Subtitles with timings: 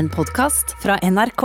[0.00, 1.42] En podkast fra NRK.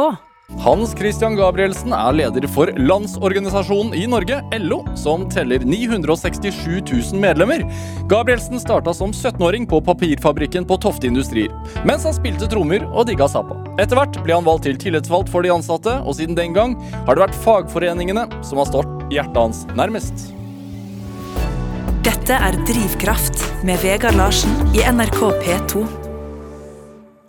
[0.63, 6.53] Hans Christian Gabrielsen er leder for Landsorganisasjonen i Norge, LO, som teller 967
[6.87, 7.65] 000 medlemmer.
[8.07, 11.51] Gabrielsen starta som 17-åring på papirfabrikken på Tofte Industrier,
[11.83, 13.59] mens han spilte trommer og digga Zappa.
[13.75, 17.11] Etter hvert ble han valgt til tillitsvalgt for de ansatte, og siden den gang har
[17.11, 20.29] det vært fagforeningene som har stått hjertet hans nærmest.
[22.07, 26.04] Dette er Drivkraft med Vegard Larsen i NRK P2.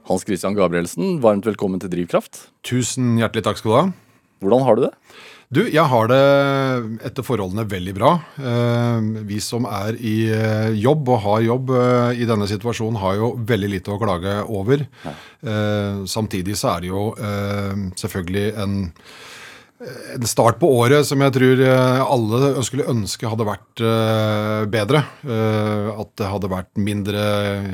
[0.07, 2.45] Hans Christian Gabrielsen, varmt velkommen til Drivkraft.
[2.67, 3.87] Tusen hjertelig takk skal du ha.
[4.45, 4.91] Hvordan har du det?
[5.51, 6.21] Du, jeg har det
[7.07, 8.13] etter forholdene veldig bra.
[8.39, 13.19] Eh, vi som er i eh, jobb og har jobb eh, i denne situasjonen, har
[13.19, 14.87] jo veldig lite å klage over.
[16.07, 17.03] Samtidig så er det jo
[17.99, 18.79] selvfølgelig en
[20.15, 25.03] en start på året som jeg tror eh, alle skulle ønske hadde vært eh, bedre.
[25.27, 27.25] Eh, at det hadde vært mindre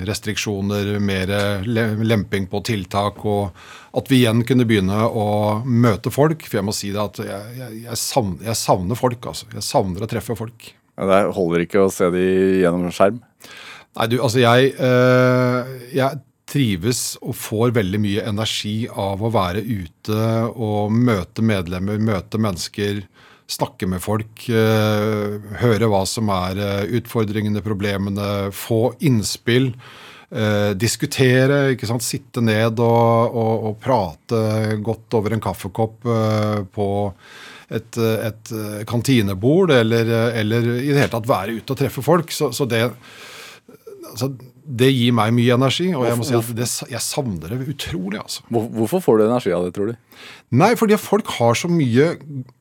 [0.08, 3.22] restriksjoner, mer lemping på tiltak.
[3.22, 3.54] Og
[3.98, 5.26] at vi igjen kunne begynne å
[5.62, 6.42] møte folk.
[6.48, 9.30] For jeg må si det at jeg, jeg, jeg, savner, jeg savner, folk.
[9.34, 9.50] altså.
[9.54, 10.72] Jeg savner å treffe folk.
[10.98, 12.26] Ja, det holder ikke å se de
[12.64, 13.22] gjennom skjerm?
[13.92, 14.72] Nei, du, altså jeg,
[15.92, 20.22] jeg trives og får veldig mye energi av å være ute
[20.52, 23.02] og møte medlemmer, møte mennesker,
[23.52, 29.72] snakke med folk, uh, høre hva som er uh, utfordringene, problemene, få innspill.
[30.32, 32.00] Eh, diskutere, ikke sant?
[32.00, 34.38] sitte ned og, og, og prate
[34.80, 36.06] godt over en kaffekopp
[36.72, 36.86] på
[37.68, 38.52] et, et
[38.88, 40.08] kantinebord, eller,
[40.40, 42.32] eller, i det hele tatt være ute og treffe folk.
[42.32, 44.30] Så, så det altså,
[44.62, 48.20] det gir meg mye energi, og jeg må si at det, jeg savner det utrolig.
[48.20, 48.44] altså.
[48.52, 49.96] Hvorfor får du energi av det, tror du?
[50.54, 52.10] Nei, fordi folk har så mye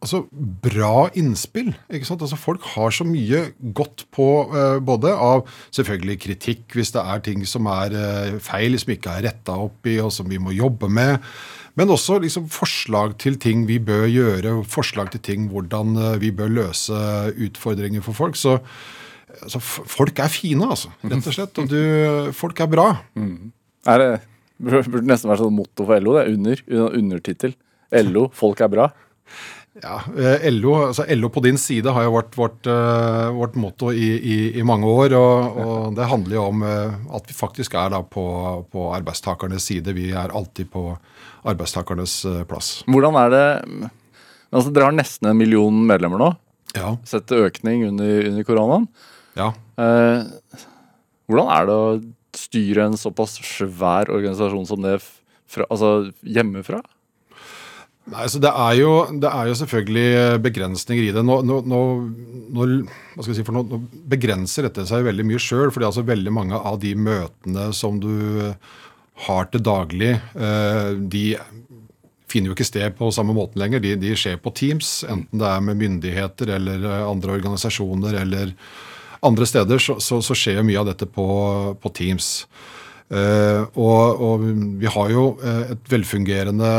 [0.02, 0.24] altså,
[0.64, 1.74] bra innspill.
[1.92, 2.24] ikke sant?
[2.24, 3.44] Altså, Folk har så mye
[3.78, 8.80] godt på uh, både av selvfølgelig kritikk, hvis det er ting som er uh, feil,
[8.82, 11.20] som ikke er retta opp i, og som vi må jobbe med.
[11.80, 16.34] Men også liksom, forslag til ting vi bør gjøre, forslag til ting hvordan uh, vi
[16.34, 17.04] bør løse
[17.36, 18.40] utfordringer for folk.
[18.40, 18.58] så
[19.42, 21.62] altså, Folk er fine, altså, rett og slett.
[21.62, 21.82] Og du,
[22.38, 22.90] folk er bra.
[23.18, 23.52] Mm.
[23.92, 24.12] Er det
[24.62, 26.18] burde nesten være sånn motto for LO.
[26.18, 26.66] det er Under,
[27.00, 27.56] undertittel.
[27.92, 28.92] LO, folk er bra.
[29.82, 33.94] Ja, eh, LO, altså LO på din side har jo vært vårt, uh, vårt motto
[33.96, 35.16] i, i, i, mange år.
[35.16, 38.26] Og, og, det handler jo om uh, at vi faktisk er da på,
[38.72, 39.96] på, arbeidstakernes side.
[39.96, 40.90] Vi er alltid på
[41.48, 42.20] arbeidstakernes
[42.52, 42.82] plass.
[42.92, 43.46] Hvordan er det
[44.52, 46.34] altså Dere har nesten en million medlemmer nå.
[46.76, 46.98] Ja.
[47.08, 48.90] Sett økning under, under koronaen.
[49.38, 49.52] Ja.
[49.80, 50.24] Eh,
[51.32, 51.92] hvordan er det å
[52.38, 56.82] styre en såpass svær organisasjon som det fra, altså hjemmefra?
[58.12, 58.92] Nei, så det er, jo,
[59.22, 61.22] det er jo selvfølgelig begrensninger i det.
[61.24, 61.82] Nå, nå, nå,
[62.52, 65.70] hva skal jeg si for nå, begrenser dette seg veldig mye sjøl.
[65.72, 68.52] For altså veldig mange av de møtene som du
[69.28, 71.26] har til daglig, eh, de
[72.32, 73.84] finner jo ikke sted på samme måten lenger.
[73.84, 78.56] De, de skjer på Teams, enten det er med myndigheter eller andre organisasjoner eller
[79.22, 81.26] andre steder så, så, så skjer mye av dette på,
[81.82, 82.32] på Teams.
[83.12, 84.44] Uh, og, og,
[84.80, 86.70] vi har jo uh, et velfungerende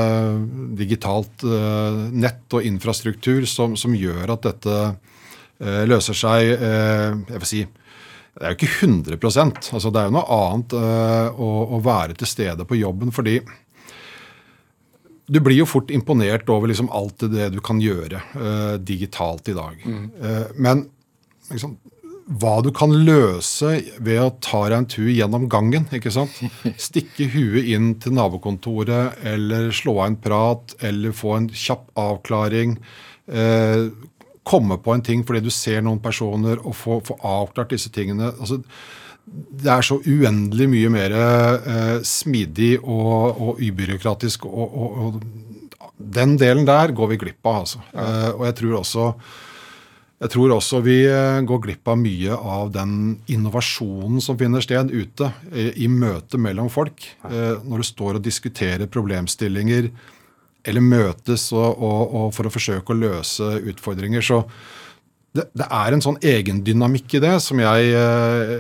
[0.79, 4.79] digitalt uh, nett og infrastruktur som, som, gjør at dette
[5.63, 10.39] løser seg Jeg vil si det er jo ikke 100% altså Det er jo noe
[10.39, 13.37] annet å, å, være til stede på jobben fordi
[15.31, 18.25] du blir jo fort imponert over liksom alt det du kan gjøre
[18.83, 19.87] digitalt i dag.
[19.87, 20.09] Mm.
[20.59, 20.83] men
[21.53, 21.77] liksom,
[22.41, 25.89] hva du kan løse ved å ta deg en tur gjennom gangen.
[25.93, 26.39] ikke sant?
[26.89, 32.79] Stikke huet inn til nabokontoret, eller slå av en prat, eller få en kjapp avklaring.
[33.29, 33.87] Eh,
[34.43, 38.33] komme på en ting fordi du ser noen personer, og få, få avklart disse tingene.
[38.39, 38.63] altså
[39.33, 44.49] det er så uendelig mye mer eh, smidig og, og ubyråkratisk.
[44.51, 45.23] Og, og, og,
[46.03, 47.61] den delen der går vi glipp av.
[47.63, 47.83] altså.
[47.95, 49.07] Eh, og jeg tror også
[50.23, 54.93] jeg tror også vi eh, går glipp av mye av den innovasjonen som finner sted
[54.95, 57.03] ute i, i møte mellom folk.
[57.27, 59.91] Eh, når du står og diskuterer problemstillinger
[60.63, 64.23] eller møtes og, og, og for å forsøke å løse utfordringer.
[64.23, 64.45] Så
[65.35, 68.57] det, det, er en sånn egendynamikk i det som jeg eh,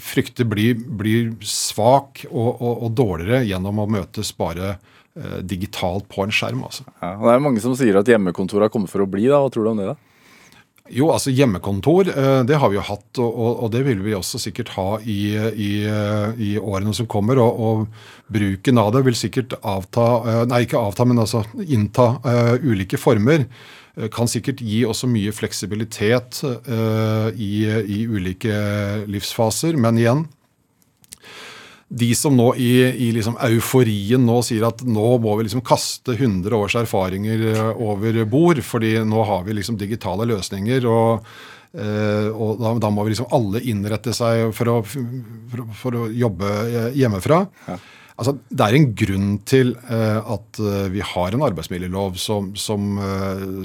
[0.00, 6.32] frykter blir, blir svak og, og, dårligere gjennom å møtes bare eh, digitalt på en
[6.32, 6.64] skjerm.
[6.70, 6.88] Altså.
[7.02, 9.28] Ja, det er mange som sier at hjemmekontoret har kommet for å bli.
[9.28, 9.92] da, Hva tror du om det?
[9.92, 10.05] da?
[10.92, 14.70] Jo, altså hjemmekontor, eh, det har vi jo hatt, og, det vil vi også sikkert
[14.76, 15.70] ha i, i,
[16.48, 17.40] i årene som kommer.
[17.42, 22.16] Og, og, bruken av det vil sikkert avta, eh, nei ikke avta, men altså innta
[22.62, 23.46] ulike former.
[24.12, 28.58] Kan sikkert gi også mye fleksibilitet i, i, ulike
[29.08, 29.78] livsfaser.
[29.80, 30.26] Men igjen,
[31.88, 32.70] de som nå i,
[33.06, 37.68] i liksom euforien nå sier at nå må vi liksom kaste 100 års erfaringer eh,
[37.78, 40.88] over bord, fordi nå har vi liksom digitale løsninger.
[40.90, 41.28] og
[41.76, 46.06] Uh, og da, da, må vi liksom alle innrette seg for å, for, for å
[46.08, 46.52] jobbe
[46.96, 47.42] hjemmefra.
[47.66, 47.76] Ja.
[48.16, 52.96] Altså, det er en grunn til uh, at uh, vi har en arbeidsmiljølov som, som,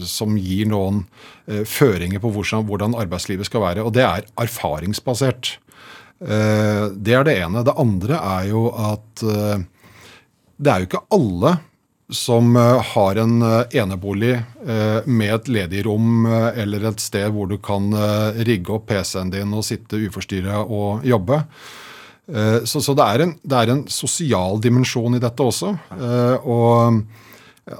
[0.03, 1.05] som gir noen
[1.47, 3.85] føringer på hvordan, hvordan, arbeidslivet skal være.
[3.87, 5.55] Og det er erfaringsbasert.
[6.21, 7.65] Eh, det er det ene.
[7.65, 9.65] Det andre er jo at eh,
[10.61, 11.55] det er jo ikke alle
[12.13, 17.87] som eh, har en enebolig med et ledig rom eller et sted hvor du kan
[18.45, 21.39] rigge opp PC-en din og sitte uforstyrra og jobbe.
[22.69, 25.71] Så, så det, er en, det, er en, sosial dimensjon i dette også.
[26.45, 27.01] Og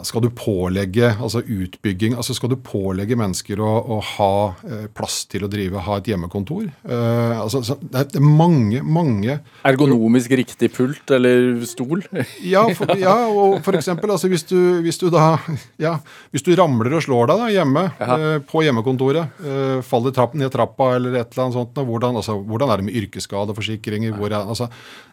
[0.05, 4.33] skal du pålegge altså utbygging, altså skal du pålegge mennesker å, å ha
[4.67, 6.67] eh, plass til å drive, ha et hjemmekontor?
[6.85, 12.05] Eh, altså, det er mange, mange Ergonomisk riktig pult eller stol?
[12.53, 15.33] ja, for, ja, og for eksempel altså, hvis, du, hvis, du da,
[15.81, 15.97] ja,
[16.29, 20.53] hvis du ramler og slår deg da, hjemme eh, på hjemmekontoret, eh, faller trapp, ned
[20.53, 24.13] trappa eller et eller annet sånt, hvordan, altså, hvordan er det med yrkesskadeforsikringer?
[24.13, 24.69] Hvor altså,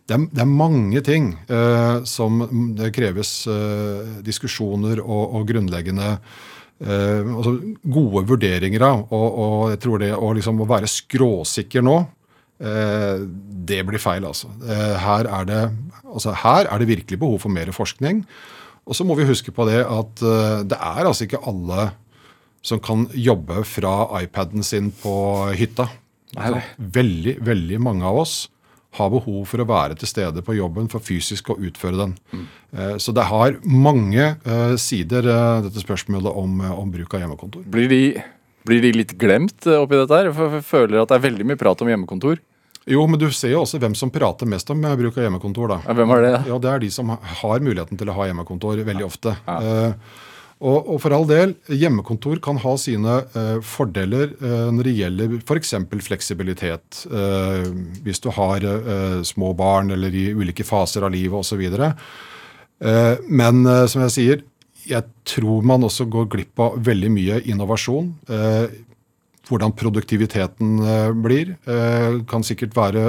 [0.09, 2.41] det er, det er, mange ting eh, som
[2.79, 7.53] det kreves eh, diskusjoner og, og grunnleggende eh, altså
[7.85, 9.03] gode vurderinger av.
[9.13, 11.99] Og, og, jeg tror det å, liksom, å være skråsikker nå,
[12.57, 13.21] eh,
[13.69, 14.49] det blir feil, altså.
[14.65, 15.63] Eh, her er, det,
[16.09, 16.33] altså.
[16.47, 18.25] her er det virkelig behov for mer forskning.
[18.89, 21.91] Og så må vi huske på det at eh, det er altså ikke alle
[22.65, 25.19] som kan jobbe fra iPaden sin på
[25.53, 25.93] hytta.
[26.33, 28.47] Veldig, veldig mange av oss
[28.99, 32.17] har behov for å være til stede på jobben for fysisk å utføre den.
[32.33, 32.47] Mm.
[33.01, 37.65] Så det har mange eh, sider, eh, dette spørsmålet om, om bruk av hjemmekontor.
[37.73, 38.03] Blir de,
[38.69, 40.31] blir de, litt glemt oppi dette her?
[40.37, 42.43] For jeg føler at det er veldig mye prat om hjemmekontor.
[42.89, 45.75] Jo, men du ser jo også hvem som prater mest om bruk av hjemmekontor.
[45.75, 45.83] da.
[45.89, 46.33] Ja, hvem er det?
[46.49, 49.37] Ja, Det er de som har muligheten til å ha hjemmekontor veldig ofte.
[49.47, 49.93] Ja.
[50.59, 55.37] Og, og, for all del, hjemmekontor kan ha sine eh, fordeler eh, når det gjelder
[55.39, 55.75] f.eks.
[56.09, 57.05] fleksibilitet.
[57.07, 57.69] Eh,
[58.03, 58.67] hvis du har
[59.27, 61.63] små barn eller i ulike faser av livet osv.
[61.63, 64.45] Eh, men som jeg sier,
[64.89, 68.15] jeg tror man også går glipp av veldig mye innovasjon.
[69.49, 70.81] hvordan produktiviteten
[71.25, 71.55] blir,
[72.29, 73.03] kan sikkert være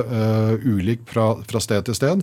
[0.63, 2.22] ulik fra, fra sted til sted.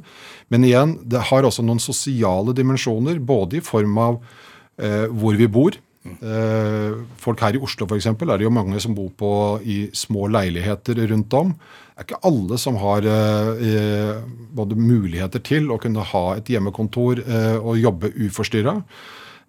[0.49, 5.47] Men igjen, det har også noen sosiale dimensjoner, både i form av Eh, hvor vi
[5.49, 5.79] bor.
[6.07, 9.33] Eh, folk her i Oslo for eksempel, er det jo mange som bor på,
[9.63, 11.53] i små leiligheter rundt om.
[11.57, 14.17] Det er ikke alle som har eh,
[14.57, 18.77] både muligheter til å kunne ha et hjemmekontor eh, og jobbe uforstyrra.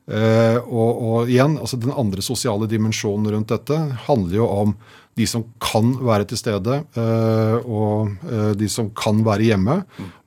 [0.07, 3.75] Eh, og, og, igjen, altså Den andre sosiale dimensjonen rundt dette
[4.07, 4.77] handler jo om
[5.17, 8.19] de som kan være til stede, eh, og
[8.55, 9.79] de som kan være hjemme.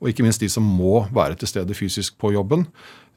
[0.03, 2.67] Og ikke minst de som må være til stede fysisk på jobben.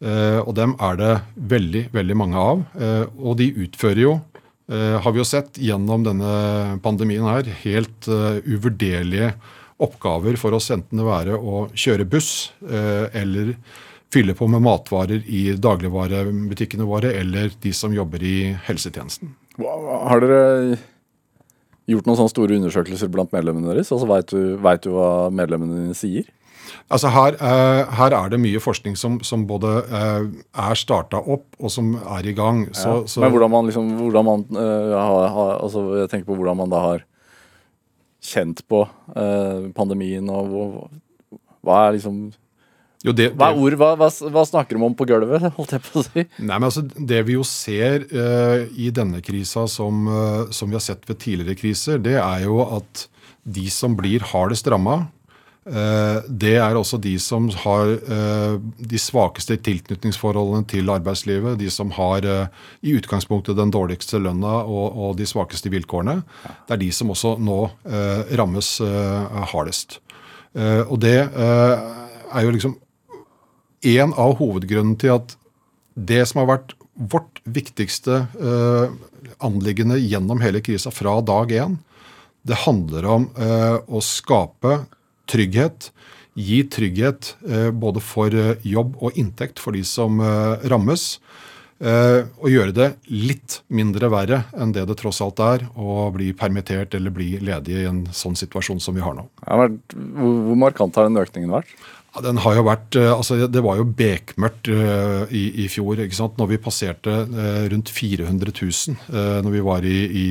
[0.03, 1.13] Eh, og dem er det
[1.55, 2.63] veldig, veldig mange av.
[2.77, 4.15] Eh, og de utfører jo,
[4.69, 9.35] eh, har vi jo sett gjennom denne pandemien her, helt uvurderlige
[9.85, 13.57] oppgaver for oss, enten det være å kjøre buss eller
[14.15, 19.35] fylle på med matvarer i dagligvarebutikkene våre, eller de som jobber i helsetjenesten.
[19.59, 20.79] Har dere
[21.91, 23.91] gjort noen sånne store undersøkelser blant medlemmene deres?
[23.93, 26.31] Altså Veit du, vet du hva medlemmene dine sier?
[26.93, 30.27] Altså her, uh, her, er det mye forskning som, som både uh,
[30.67, 32.67] er starta opp, og som er i gang.
[32.77, 33.25] Så, ja.
[33.25, 36.73] Men hvordan man liksom hvordan man, uh, har, har, altså Jeg tenker på hvordan man
[36.73, 37.05] da har
[38.25, 38.79] kjent på
[39.77, 40.87] pandemien, og
[41.61, 42.23] hva er liksom
[43.05, 43.75] jo, det, hva er ord?
[43.77, 46.25] Hva, hva, hva, snakker de om på gulvet, holdt jeg på å si?
[46.39, 48.07] Nei, men altså, Det vi jo ser
[48.81, 50.09] i denne krisa som,
[50.49, 53.05] som vi har sett ved tidligere kriser, det er jo at
[53.45, 55.14] de som blir hardest ramma, Eh,
[55.65, 61.57] det er også de som har eh, de svakeste tilknytningsforholdene til arbeidslivet.
[61.61, 62.51] De som har eh,
[62.85, 66.19] i utgangspunktet den dårligste lønna og, de svakeste vilkårene.
[66.69, 67.59] Det er de som også nå
[68.37, 68.69] rammes
[69.53, 69.99] hardest.
[70.55, 72.75] Og det er jo liksom
[73.95, 75.35] en av hovedgrunnene til at
[75.95, 78.25] det som har vært vårt viktigste
[79.45, 81.79] anliggende gjennom hele krisa fra dag én,
[82.47, 84.83] det handler om å skape
[85.31, 85.91] trygghet.
[86.35, 91.15] Gi trygghet eh, både for eh, jobb og inntekt for de som eh, rammes.
[91.85, 96.95] Og gjøre det litt mindre verre enn det det tross alt er å bli permittert
[96.97, 99.25] eller bli ledig i en sånn situasjon som vi har nå.
[99.43, 101.75] hvor markant har den økningen vært?
[102.15, 105.99] Ja, den har jo vært, altså Det var jo bekmørkt i, i, fjor.
[106.07, 106.39] ikke sant?
[106.41, 107.19] Når vi passerte
[107.75, 110.27] rundt 400 000 når vi var i, i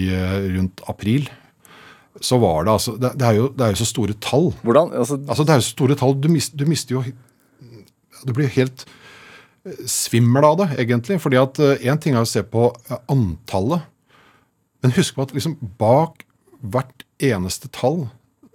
[0.55, 1.27] rundt april.
[2.21, 4.51] Så var det altså Det, det, er, jo, det er jo så store tall.
[4.61, 4.91] Hvordan?
[4.93, 6.17] Altså, Altså, det er jo så store tall.
[6.21, 7.03] Du, mist, du mister jo
[8.23, 8.85] Du blir helt
[9.65, 11.19] eh, svimmel av det, egentlig.
[11.21, 13.89] fordi at én ting er å se på eh, antallet,
[14.83, 16.25] men husk på at liksom bak
[16.63, 18.05] hvert eneste tall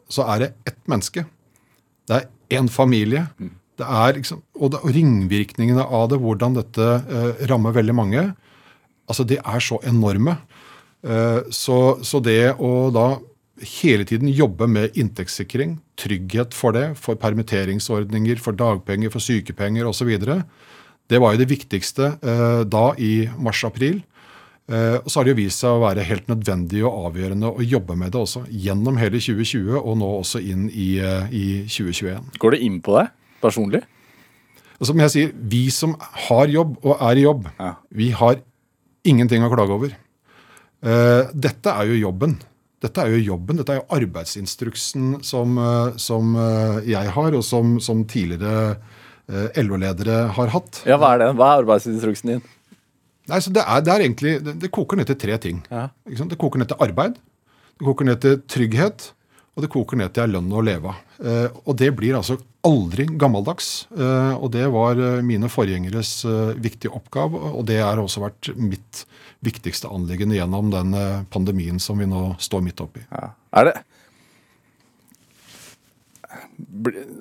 [0.09, 1.27] så er det ett menneske.
[2.09, 3.27] Det er én familie.
[3.79, 8.25] Det er liksom, og, det, og ringvirkningene av det, hvordan dette eh, rammer veldig mange,
[9.09, 10.39] altså det er så enorme.
[11.05, 13.09] Eh, så, så det å da
[13.63, 20.13] hele tiden jobbe med inntektssikring, trygghet for det, for permitteringsordninger, for dagpenger, for sykepenger osv.,
[21.09, 24.03] det var jo det viktigste eh, da i mars-april.
[24.69, 27.65] Eh, og så har det jo vist seg å være helt nødvendig og avgjørende å
[27.65, 28.43] jobbe med det også.
[28.53, 32.29] Gjennom hele 2020 og nå også inn i, eh, i 2021.
[32.39, 33.09] går det inn på deg
[33.41, 33.81] personlig?
[34.79, 35.97] Og som jeg sier, vi som
[36.29, 37.73] har jobb og er i jobb, Ja.
[37.91, 38.37] vi har
[39.09, 39.97] ingenting å klage over.
[40.85, 42.37] Eh, dette er jo jobben.
[42.85, 47.43] Dette er jo jobben, dette er jo arbeidsinstruksen som, eh, som eh, jeg har, og
[47.47, 48.77] som, som tidligere
[49.27, 50.85] eh, LO-ledere har hatt.
[50.87, 51.33] Ja, Hva er det?
[51.41, 52.45] Hva er arbeidsinstruksen din?
[53.29, 55.59] Nei, så det, er, det er egentlig, det, det koker ned til tre ting.
[55.73, 55.89] Ja.
[56.07, 57.19] Det koker ned til arbeid,
[57.79, 59.11] det koker ned til trygghet,
[59.59, 61.03] og det koker ned til lønn å leve av.
[61.19, 63.89] Eh, og det blir altså aldri gammeldags.
[63.91, 69.03] Eh, og det var mine forgjengeres eh, viktige oppgave, og det har også vært mitt
[69.45, 73.05] viktigste anliggende gjennom den eh, pandemien som vi nå står midt oppi.
[73.13, 73.31] Ja.
[73.61, 73.75] Er det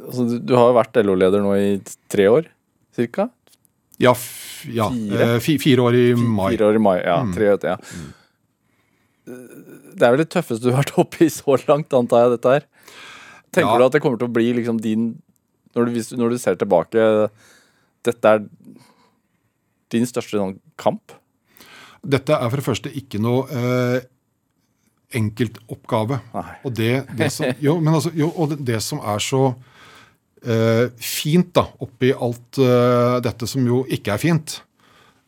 [0.07, 1.67] altså, du, har jo vært LO-leder nå i
[2.11, 2.47] tre år,
[2.97, 3.27] cirka?
[4.01, 4.13] Ja,
[4.69, 5.27] ja Fire?
[5.37, 6.49] eh, fire år i mai.
[6.55, 6.95] Fire år i mai.
[7.01, 7.77] Ja, tre år, ja.
[9.27, 12.57] Det er vel det tøffeste du har vært oppe i så langt, antar jeg, dette
[12.57, 12.67] her.
[13.55, 13.77] Tenker Ja.
[13.77, 15.09] du at det kommer til å bli liksom din
[15.75, 17.01] når du, når du ser tilbake
[18.07, 18.39] Dette er
[19.93, 21.13] din største sånn, kamp?
[22.03, 23.97] Dette er for det første ikke noe eh,
[25.17, 26.19] enkeltoppgave.
[26.35, 26.53] Nei.
[26.67, 29.41] Og det, det, som, jo, men altså, jo, og det, det som er så
[30.43, 34.59] eh, fint da, oppi alt eh, dette som jo ikke er fint,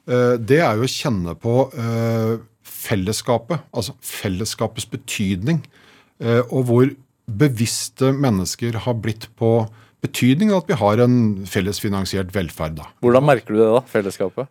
[0.10, 2.38] eh, det er jo å kjenne på eh,
[2.80, 3.68] fellesskapet.
[3.72, 5.64] Altså fellesskapets betydning.
[6.20, 6.92] eh, og hvor
[7.30, 9.68] bevisste mennesker har blitt på
[10.04, 12.80] betydningen av at vi har en fellesfinansiert velferd.
[12.80, 12.88] da.
[13.04, 13.82] Hvordan merker du det, da?
[13.92, 14.48] Fellesskapet?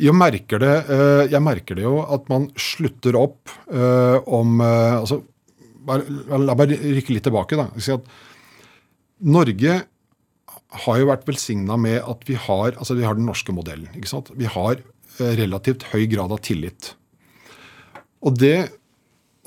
[0.00, 4.96] Jeg merker det, eh, jeg merker det jo at man slutter opp eh, om eh,
[5.02, 5.22] altså,
[5.90, 7.56] La meg rykke litt tilbake.
[7.56, 7.64] da.
[7.80, 8.04] Si at
[9.26, 9.78] Norge
[10.84, 13.88] har jo vært velsigna med at vi har, altså vi har den norske modellen.
[13.96, 14.28] ikke sant?
[14.38, 14.84] Vi har
[15.18, 16.92] relativt høy grad av tillit.
[18.22, 18.68] Og det,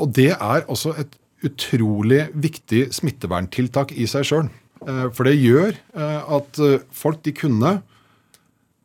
[0.02, 1.16] og det er også et
[1.48, 4.52] utrolig viktig smitteverntiltak i seg sjøl.
[4.84, 6.60] For det gjør at
[6.92, 7.78] folk de kunne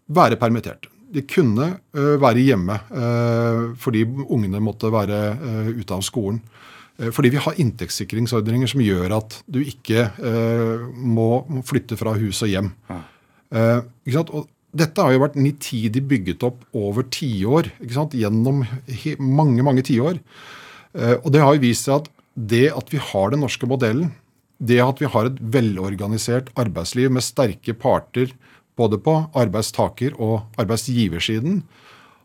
[0.06, 0.92] være permittert.
[1.14, 3.06] De kunne ø, være hjemme ø,
[3.80, 6.42] fordi ungene måtte være ø, ute av skolen.
[6.98, 10.08] Eh, Fordi vi har inntektssikringsordninger som gjør at du ikke
[10.92, 11.30] må
[11.64, 12.72] flytte fra hus og hjem.
[13.54, 13.80] Eh,
[14.12, 14.32] sant?
[14.34, 17.70] Og dette har jo vært nitidig bygget opp over tiår,
[18.12, 18.64] gjennom
[19.18, 20.18] mange mange tiår.
[20.94, 24.12] Eh, og det har jo vist seg at det at vi har den norske modellen,
[24.58, 28.32] det at vi har et velorganisert arbeidsliv med sterke parter
[28.78, 31.62] både på arbeidstaker- og arbeidsgiversiden,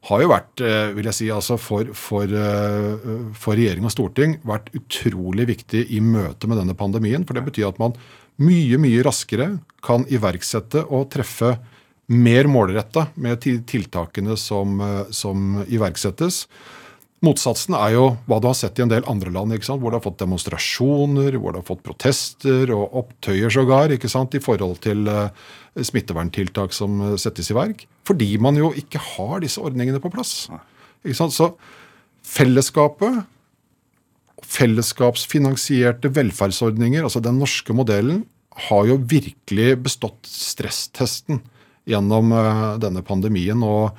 [0.04, 4.36] har jo vært, eh, vil jeg si, altså for, for, eh, for regjering og storting
[4.44, 7.24] vært utrolig viktig i møte med denne pandemien.
[7.24, 7.96] For det betyr at man
[8.44, 9.48] mye, mye raskere
[9.86, 11.56] kan iverksette og treffe
[12.12, 16.48] mer målretta med tiltakene som, eh, som iverksettes.
[17.24, 20.04] Motsatsen er jo hva du har sett i en del andre land, hvor du har
[20.04, 24.36] fått demonstrasjoner, hvor du har fått protester og opptøyer sågar ikke sant?
[24.36, 25.30] i forhold til eh,
[25.80, 27.86] smitteverntiltak som eh, settes i verk.
[28.04, 30.50] Fordi man jo ikke har disse ordningene på plass.
[31.06, 31.36] Ikke sant?
[31.36, 31.54] Så
[32.28, 33.22] fellesskapet,
[34.44, 38.26] fellesskapsfinansierte velferdsordninger, altså den norske modellen,
[38.68, 41.40] har jo virkelig bestått stresstesten
[41.88, 43.64] gjennom eh, denne pandemien.
[43.64, 43.96] og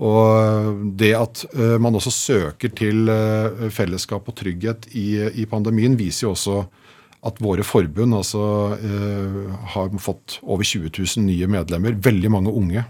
[0.00, 5.98] og det at eh, man også søker til eh, fellesskap og trygghet i, i pandemien,
[5.98, 6.62] viser jo også
[7.22, 8.44] at våre forbund altså,
[8.82, 12.82] eh, har fått over 20 000 nye medlemmer, veldig mange unge,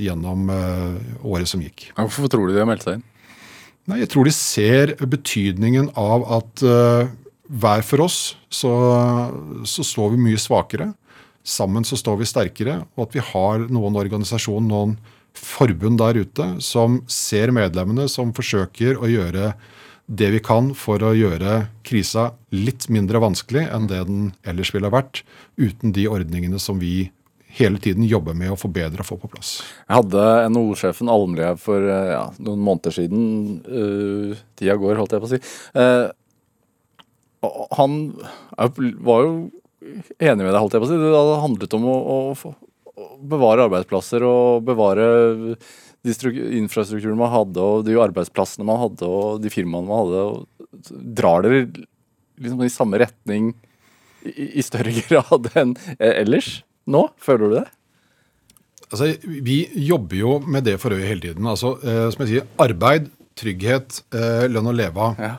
[0.00, 0.48] gjennom
[1.20, 1.90] året som gikk.
[1.98, 3.04] Hvorfor tror du de har meldt seg inn?
[3.90, 8.72] Nei, Jeg tror de ser betydningen av at hver for oss så,
[9.68, 10.94] så står vi mye svakere.
[11.44, 14.96] Sammen så står vi sterkere, og at vi har noen organisasjon, noen
[15.34, 19.54] forbund der ute som ser medlemmene, som forsøker å gjøre
[20.06, 24.90] det vi kan for å gjøre krisa litt mindre vanskelig enn det den ellers ville
[24.90, 25.22] ha vært,
[25.56, 27.10] uten de ordningene som vi
[27.54, 29.56] hele tiden jobber med å forbedre og få på plass.
[29.86, 33.24] Jeg hadde NHO-sjefen Almli for eh, ja, noen måneder siden.
[33.62, 35.40] Uh, tida går, holdt jeg på å si.
[35.78, 36.10] Uh,
[37.78, 37.98] han
[39.04, 39.34] var jo
[40.18, 40.98] enig med deg, holdt jeg på å si.
[40.98, 42.18] Det hadde handlet om å, å
[43.30, 45.06] bevare arbeidsplasser og bevare
[46.04, 50.24] de stru- infrastrukturen man hadde, og de arbeidsplassene man hadde, og de firmaene man hadde.
[50.28, 51.62] Og drar dere
[52.42, 53.52] liksom i samme retning
[54.26, 56.58] i, i større grad enn ellers
[56.90, 57.06] nå?
[57.24, 57.64] Føler du det?
[58.90, 61.46] Altså, vi jobber jo med det for øye hele tiden.
[61.50, 63.08] Altså, eh, som jeg sier, arbeid,
[63.40, 65.32] trygghet, eh, lønn å leve av Ja.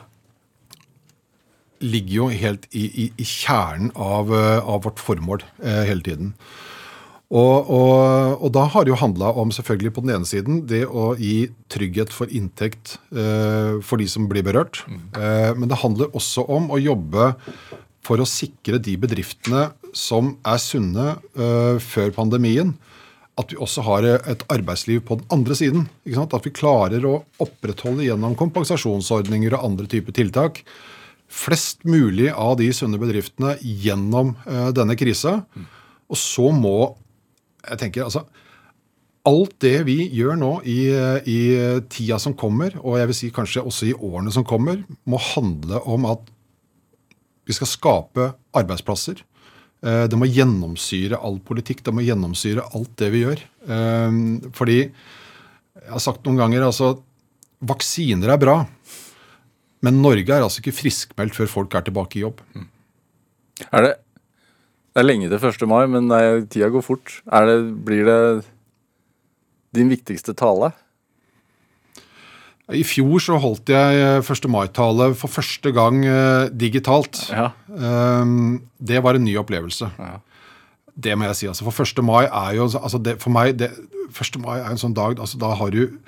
[1.80, 6.34] ligger jo helt i, i, i kjernen av, eh, av vårt formål eh, hele tiden.
[7.26, 10.84] Og, og, og da har det jo handla om selvfølgelig på den ene siden det
[10.86, 14.84] å gi trygghet for inntekt eh, for de som blir berørt.
[15.18, 17.32] Eh, men det handler også om å jobbe
[18.06, 22.76] for å sikre de bedriftene som er sunne eh, før pandemien,
[23.36, 25.88] at vi også har et arbeidsliv på den andre siden.
[26.06, 30.62] At vi klarer å opprettholde gjennom kompensasjonsordninger og andre typer tiltak
[31.26, 35.40] flest mulig av de sunne bedriftene gjennom eh, denne krisa.
[36.06, 36.94] Og så må
[37.68, 38.26] jeg tenker, altså,
[39.26, 40.86] Alt det vi gjør nå i,
[41.26, 41.38] i
[41.90, 45.80] tida som kommer, og jeg vil si kanskje også i årene som kommer, må handle
[45.82, 46.28] om at
[47.46, 49.24] vi skal skape arbeidsplasser.
[49.82, 51.82] Eh, Det må gjennomsyre all politikk.
[51.82, 53.42] Det må gjennomsyre alt det vi gjør.
[53.66, 54.22] Eh,
[54.54, 56.94] Fordi jeg har sagt noen ganger altså
[57.66, 58.56] Vaksiner er bra,
[59.82, 62.42] men Norge er altså ikke friskmeldt før folk er tilbake i jobb.
[63.72, 63.94] Er det
[64.96, 65.66] Det er lenge til 1.
[65.68, 67.18] mai, men nei, tida går fort.
[67.28, 68.20] Det, blir det
[69.76, 70.70] din viktigste tale?
[72.72, 74.48] I fjor så holdt jeg eh, 1.
[74.50, 77.26] mai-tale for første gang eh, digitalt.
[77.28, 77.50] Ja.
[77.68, 78.32] Eh,
[78.80, 79.90] Det var en ny opplevelse.
[80.00, 80.16] Ja.
[80.96, 81.46] Det må jeg si.
[81.52, 82.00] altså For 1.
[82.02, 83.68] mai er jo altså det, For meg det,
[84.16, 84.40] 1.
[84.40, 85.98] mai er en sånn dag altså Da har du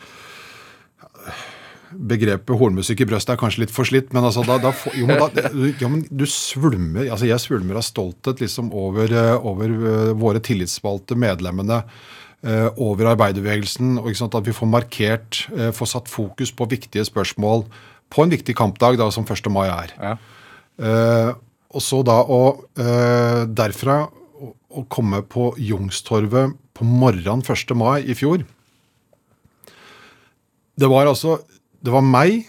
[1.92, 5.18] Begrepet hornmusikk i brøstet er kanskje litt for slitt, men altså da, da, jo, men
[5.20, 5.28] da
[5.80, 10.42] ja, men du svulmer altså Jeg svulmer av stolthet liksom over, eh, over eh, våre
[10.44, 11.82] tillitsvalgte medlemmene.
[12.44, 13.98] eh, Over arbeiderbevegelsen.
[13.98, 17.64] og sant, At vi får markert, får satt fokus på viktige spørsmål
[18.10, 19.50] på en viktig kampdag, da, som 1.
[19.52, 19.90] mai er.
[20.00, 20.16] Ja.
[20.78, 21.32] Eh,
[21.74, 27.74] og så da å eh, derfra å, å komme på Youngstorget på morgenen 1.
[27.76, 28.44] mai i fjor
[30.78, 31.40] Det var altså
[31.84, 32.48] Det var meg.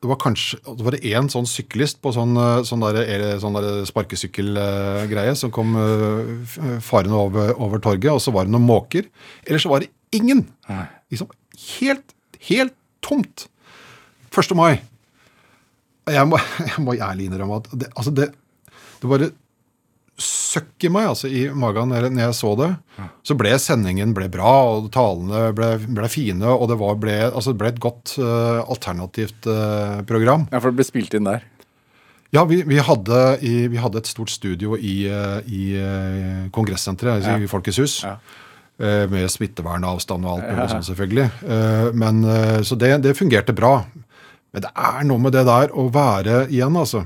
[0.00, 3.82] Det var kanskje det var én sånn syklist på sånn, eh, sånn, der, sånn der
[3.88, 9.10] sparkesykkelgreie som kom eh, farende over, over torget, og så var det noen måker.
[9.44, 10.46] Ellers så var det ingen!
[11.12, 11.28] Liksom
[11.76, 12.16] helt,
[12.48, 13.50] helt tomt.
[14.32, 14.56] 1.
[14.56, 14.80] mai.
[16.08, 16.40] Jeg må,
[16.72, 18.30] jeg må ærlig innrømme at det, altså det,
[19.02, 19.30] det bare
[20.20, 22.68] søkk i meg altså i magen når jeg- så det.
[23.24, 27.52] Så ble sendingen ble bra, og talene ble, ble fine, og det, var, ble, altså
[27.54, 30.46] det ble et godt uh, alternativt uh, program.
[30.52, 31.42] ja, for det ble spilt inn der.
[32.32, 35.74] Ja, vi, vi, hadde i, vi hadde et stort studio i, uh, i
[36.52, 37.38] kongressenteret, altså Ja.
[37.42, 38.02] i Folkets hus.
[38.04, 38.18] Ja.
[38.80, 41.26] Med smittevernavstand og alt mulig sånn, selvfølgelig.
[42.00, 42.22] Men,
[42.64, 43.84] så det, det fungerte bra.
[44.54, 47.02] Men det er noe med det der å være igjen, altså.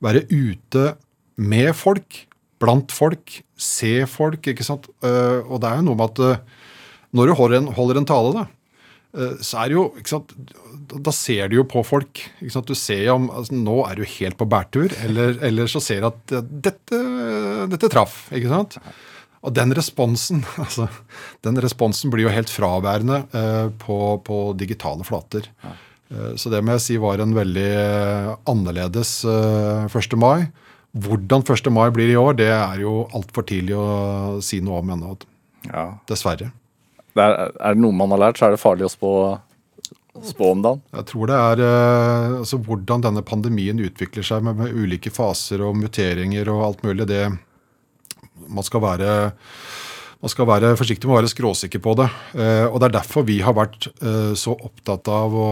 [0.00, 0.94] Være ute
[1.36, 2.22] med folk,
[2.62, 4.86] blant folk, se folk, ikke sant.
[5.04, 6.62] Eh, Og det er jo noe med at eh,
[7.16, 8.46] når du holder en, holder en tale, da,
[9.16, 10.32] eh, så er det jo ikke sant,
[11.02, 12.22] da- ser du jo på folk.
[12.40, 15.66] ikke sant, Du ser jo om altså, Nå er du helt på bærtur, eller, eller
[15.66, 17.00] så ser du at dette,
[17.72, 18.28] dette traff.
[18.32, 18.78] ikke sant?
[19.46, 20.88] Og den responsen altså,
[21.44, 25.48] den responsen blir jo helt fraværende eh, på, på digitale flater.
[26.10, 27.68] Eh, så det må jeg si var en veldig
[28.48, 30.16] annerledes eh, 1.
[30.18, 30.46] mai.
[30.96, 31.72] Hvordan 1.
[31.74, 33.88] mai blir i år, det er jo altfor tidlig å
[34.44, 35.16] si noe om ennå.
[35.68, 35.90] Ja.
[36.08, 36.52] Dessverre.
[37.16, 39.12] Det er, er det noe man har lært, så er det farlig å spå,
[40.24, 40.82] spå om dagen.
[40.96, 45.64] Jeg tror det er eh, altså Hvordan denne pandemien utvikler seg med, med ulike faser
[45.64, 47.24] og muteringer og alt mulig, det
[48.46, 49.10] Man skal være
[50.16, 52.06] man skal være forsiktig med å være skråsikker på det.
[52.40, 55.50] Eh, og Det er derfor vi har vært eh, så opptatt av å,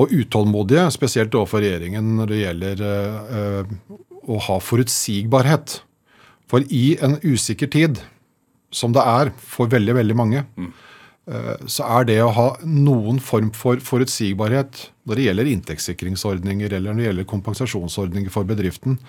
[0.00, 2.82] og utålmodige, spesielt overfor regjeringen når det gjelder
[4.26, 5.80] å ha forutsigbarhet.
[6.50, 8.02] For i en usikker tid,
[8.74, 10.68] som det er for veldig, veldig mange, mm.
[11.70, 17.02] så er det å ha noen form for forutsigbarhet når det gjelder inntektssikringsordninger eller når
[17.02, 19.00] det gjelder kompensasjonsordninger for bedriften,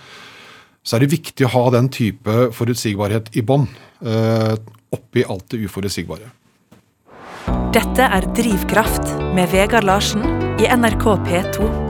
[0.88, 3.68] så er det viktig å ha den type forutsigbarhet i bånn.
[4.00, 4.54] Eh,
[4.96, 6.32] oppi alt det uforutsigbare.
[7.76, 10.24] Dette er Drivkraft med Vegard Larsen
[10.62, 11.87] i NRK P2.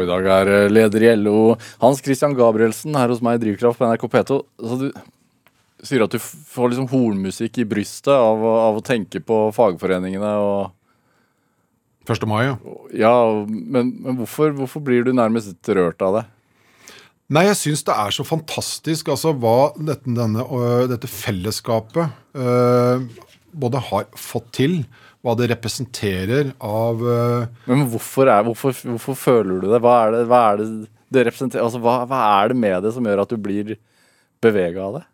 [0.00, 3.44] Og i dag er eh, leder i LO Hans Christian Gabrielsen her hos meg i
[3.44, 4.40] Drivkraft på NRK P2.
[4.64, 4.90] Så du
[5.84, 12.10] sier at du får liksom hornmusikk i brystet av, av å tenke på fagforeningene og
[12.10, 12.26] 1.
[12.28, 12.56] mai, ja.
[12.96, 13.14] Ja,
[13.46, 16.24] men, men hvorfor, hvorfor blir du nærmest rørt av det?
[17.30, 23.04] Nei, jeg syns det er så fantastisk altså hva dette, denne, øh, dette fellesskapet øh,
[23.52, 24.80] både har fått til,
[25.20, 29.82] hva det representerer av øh, Men hvorfor, er, hvorfor, hvorfor føler du det?
[29.84, 30.68] Hva er det, hva er det,
[31.12, 31.66] det representerer?
[31.66, 33.74] Altså, hva, hva er det med det som gjør at du blir
[34.40, 35.04] bevega av det?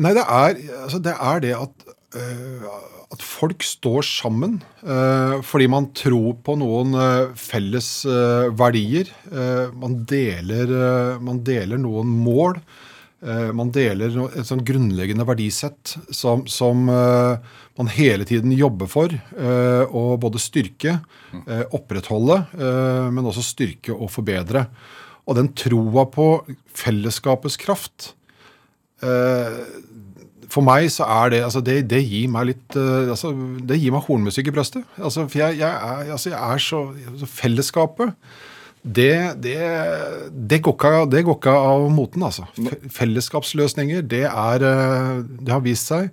[0.00, 1.84] Nei, det er, altså, det, er det at,
[2.16, 2.70] uh,
[3.12, 7.90] at folk står sammen uh, fordi man tror på noen uh, felles
[8.56, 9.12] verdier.
[9.76, 10.72] Man, deler,
[11.20, 12.56] man deler noen mål.
[13.22, 17.36] Øh, man deler et sånn grunnleggende verdisett som, som øh,
[17.78, 20.98] man hele tiden jobber for øh, å både styrke,
[21.72, 22.42] opprettholde,
[23.14, 24.66] men også styrke og forbedre.
[25.24, 26.26] Og den troa på
[26.76, 28.10] fellesskapets kraft
[29.06, 29.58] eh,
[30.52, 33.32] for meg så er det altså det, det gir meg litt eh, altså
[33.68, 34.88] Det gir meg hornmusikk i brøstet.
[34.98, 36.82] Altså, for jeg, jeg, er, altså, jeg er så
[37.12, 38.12] altså, Fellesskapet
[38.82, 39.58] det, det,
[40.30, 42.48] det, går ikke, det går ikke av moten, altså.
[42.90, 46.10] Fellesskapsløsninger, det, er, eh, det har vist seg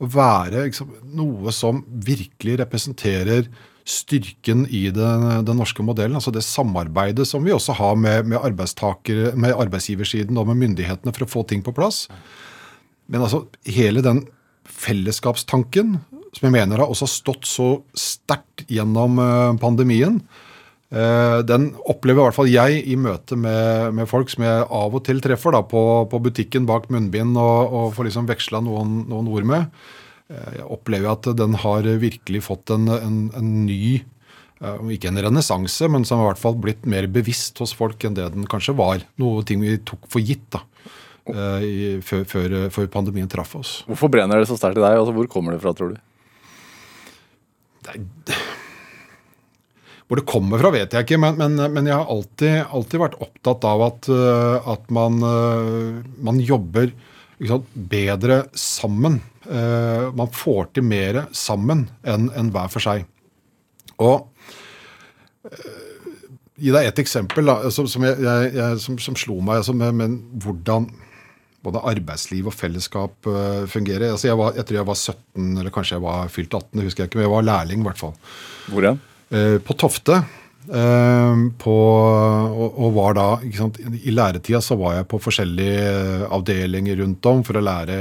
[0.00, 3.50] å være liksom, noe som virkelig representerer
[3.86, 6.16] styrken i den, den norske modellen.
[6.18, 11.26] Altså det samarbeidet som vi også har med, med, med arbeidsgiversiden og med myndighetene for
[11.26, 12.06] å få ting på plass.
[13.06, 14.24] Men altså hele den
[14.66, 16.00] fellesskapstanken,
[16.34, 20.18] som jeg mener har også stått så sterkt gjennom eh, pandemien,
[20.88, 25.02] den opplever i hvert fall jeg i møte med, med folk som jeg av og
[25.08, 25.80] til treffer da, på,
[26.12, 29.66] på butikken bak munnbind og, og får liksom veksla noen, noen ord med.
[30.30, 35.10] Eh, Jeg opplever at den har virkelig fått en, en, en ny eh, om ikke
[35.10, 38.28] en renessanse, men som har i hvert fall blitt mer bevisst hos folk enn det
[38.34, 39.02] den kanskje var.
[39.22, 40.62] Noe ting vi tok for gitt da,
[41.34, 43.80] eh, i, før, før, før pandemien traff oss.
[43.90, 44.98] Hvorfor brenner det så sterkt i deg?
[45.02, 46.02] Altså, hvor kommer det fra, tror du?
[50.06, 53.16] Hvor det kommer fra, vet jeg ikke, men, men, men jeg har alltid, alltid vært
[53.24, 56.92] opptatt av at, eh, at man, eh, man jobber
[57.42, 59.18] sant, bedre sammen.
[59.50, 63.02] Eh, Man får til mer sammen enn enn hver for seg.
[63.98, 64.28] Og
[66.56, 68.16] gi deg et eksempel da, som, som, jeg,
[68.54, 70.86] jeg, som, som slo meg, altså med, men hvordan
[71.66, 74.12] både arbeidsliv og fellesskap uh, fungerer.
[74.12, 76.86] Altså jeg, var, jeg tror jeg var 17, eller kanskje jeg var fylt 18, det
[76.86, 78.12] husker jeg ikke, men jeg var lærling i hvert fall.
[78.70, 80.20] Hvor er Eh, på Tofte.
[80.72, 87.00] eh, på, og, og var da, sant, I læretida så var jeg på forskjellige avdelinger
[87.02, 87.98] rundt om for å lære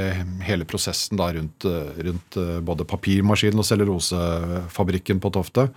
[0.47, 5.69] hele prosessen da rundt, eh, rundt eh, både papirmaskinen og cellulosefabrikken på Tofte.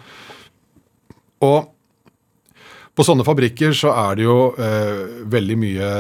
[1.45, 1.75] Og
[2.99, 5.91] på sånne fabrikker så er det jo eh, veldig mye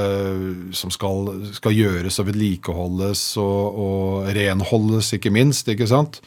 [0.74, 5.70] som skal, skal gjøres og vedlikeholdes og, og renholdes, ikke minst.
[5.70, 6.18] ikke sant?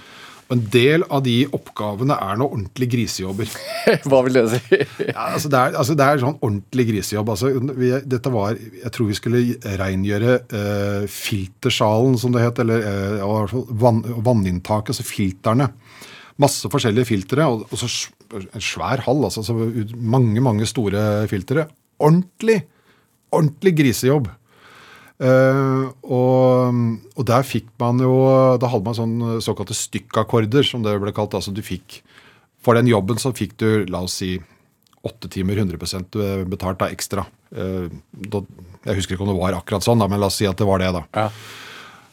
[0.51, 3.51] Og en del av de oppgavene er noe ordentlig grisejobber.
[4.09, 4.79] Hva vil det si?
[5.07, 7.31] Ja, altså det, er, altså det er sånn ordentlig grisejobb.
[7.31, 9.43] Altså, vi, dette var, Jeg tror vi skulle
[9.79, 15.69] rengjøre eh, filtersalen, som det het, eller eh, vann, vanninntaket, altså filterne.
[16.41, 17.87] Masse forskjellige filtre, og, og så
[18.35, 19.23] en svær hall.
[19.29, 19.55] altså så
[19.95, 21.69] Mange, mange store filtre.
[22.03, 22.59] Ordentlig,
[23.31, 24.27] ordentlig grisejobb.
[25.21, 26.77] Eh, og,
[27.13, 28.13] og der fikk man jo
[28.57, 31.35] Da hadde man sånn såkalte stykkakkorder, som det ble kalt.
[31.37, 31.99] altså du fikk
[32.65, 34.35] For den jobben så fikk du, la oss si,
[35.05, 36.17] åtte timer 100%
[36.49, 37.25] betalt da ekstra.
[37.49, 38.43] Uh, da,
[38.85, 40.67] jeg husker ikke om det var akkurat sånn, da, men la oss si at det
[40.69, 40.91] var det.
[40.93, 41.01] da.
[41.17, 41.23] Ja.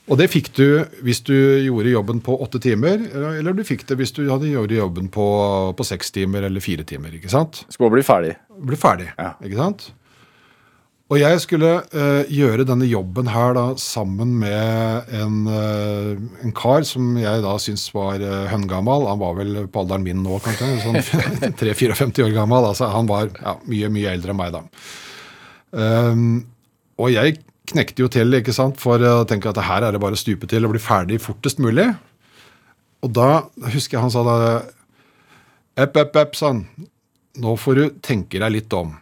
[0.08, 0.64] Og det fikk du
[1.04, 4.48] hvis du gjorde jobben på åtte timer, eller eller du fikk det hvis du hadde
[4.48, 5.26] gjort jobben på,
[5.76, 7.12] på seks timer eller fire timer.
[7.18, 7.62] ikke sant?
[7.68, 8.34] Skal bli ferdig.
[8.48, 9.10] Bli ferdig.
[9.18, 9.34] Ja.
[9.44, 9.90] ikke sant?
[11.08, 16.84] Og jeg skulle uh, gjøre denne jobben her da sammen med en, uh, en kar
[16.84, 19.06] som jeg da syntes var uh, høngammal.
[19.08, 20.68] Han var vel på alderen min nå, kanskje.
[20.84, 21.00] Sånn
[21.62, 22.68] 3-54 år gammel.
[22.74, 24.62] altså Han var ja, mye, mye eldre enn meg da.
[25.72, 26.28] Um,
[27.00, 27.38] og jeg
[27.72, 30.48] knekte jo til ikke sant, for å tenke at her er det bare å stupe
[30.50, 31.88] til og bli ferdig fortest mulig.
[33.00, 34.38] Og da husker jeg han sa da
[35.78, 36.64] Epp, epp, epp, sa han.
[37.38, 38.96] Nå får du tenke deg litt om.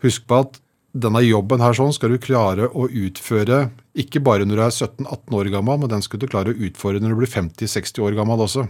[0.00, 0.56] Husk på at
[0.96, 5.36] denne jobben her sånn skal du klare å utføre ikke bare når du er 17-18
[5.38, 8.44] år gammel, men den skal du klare å utføre når du blir 50-60 år gammel
[8.44, 8.66] også.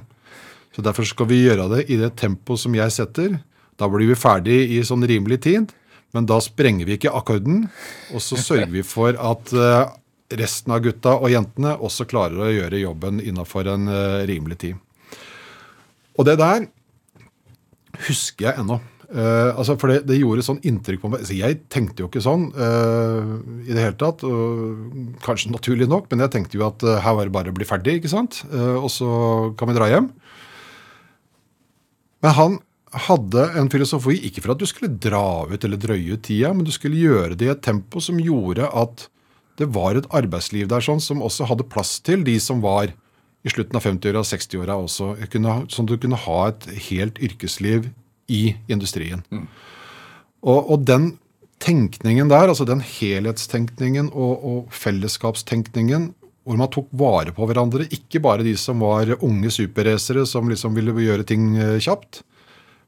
[0.76, 3.38] Så Derfor skal vi gjøre det i det tempoet som jeg setter.
[3.80, 5.70] Da blir vi ferdig i sånn rimelig tid,
[6.16, 7.66] men da sprenger vi ikke akkorden.
[8.14, 9.86] Og så sørger vi for at eh,
[10.36, 14.82] resten av gutta og jentene også klarer å gjøre jobben innafor en eh, rimelig tid.
[16.16, 16.68] Og det der
[18.06, 18.80] husker jeg ennå.
[19.06, 21.22] Eh, altså for det, det gjorde sånn inntrykk på meg.
[21.22, 24.24] Altså jeg tenkte jo ikke sånn uh, i det hele tatt.
[24.26, 27.56] og kanskje naturlig nok, men jeg tenkte jo at eh, her var det bare å
[27.56, 28.42] bli ferdig, ikke sant?
[28.50, 29.10] Og så
[29.58, 30.08] kan vi dra hjem.
[32.24, 32.56] Men han
[33.06, 36.66] hadde en filosofi ikke for at du skulle dra ut eller drøye ut tida, men
[36.66, 39.06] du skulle gjøre det i et tempo som gjorde at
[39.60, 42.90] det var et arbeidsliv der sånn som også hadde plass til de som var
[43.46, 45.12] i slutten av 50-åra og 60-åra også.
[45.32, 47.90] Kunne, sånn at du kunne ha et helt yrkesliv
[48.32, 49.22] i industrien.
[49.30, 49.46] Mm.
[50.46, 51.16] Og, og, den
[51.62, 56.10] tenkningen der, altså den helhetstenkningen og, og fellesskapstenkningen,
[56.46, 60.76] hvor man tok vare på hverandre, ikke bare de som var unge superracere som liksom
[60.76, 62.22] ville gjøre ting eh, kjapt,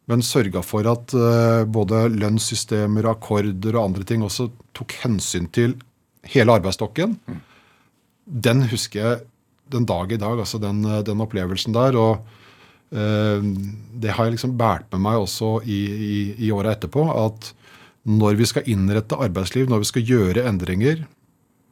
[0.08, 4.46] men sørga for at uh, både lønnssystemer, akkorder og andre ting også
[4.76, 5.74] tok hensyn til
[6.32, 7.18] hele arbeidsstokken.
[7.28, 7.42] Mm.
[8.48, 9.18] Den husker jeg
[9.68, 11.96] den dag i dag, altså den, eh, den opplevelsen der.
[11.96, 12.24] og
[12.90, 17.04] det har jeg liksom båret med meg også i, i, i åra etterpå.
[17.12, 17.50] At
[18.08, 21.02] når vi skal innrette arbeidsliv, når vi skal gjøre endringer,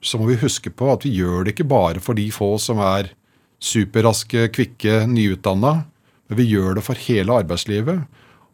[0.05, 2.83] så må vi huske på at vi gjør det ikke bare for de få som
[2.85, 3.11] er
[3.63, 5.87] superraske, kvikke, nyutdanna.
[6.29, 8.05] Men vi gjør det for hele arbeidslivet.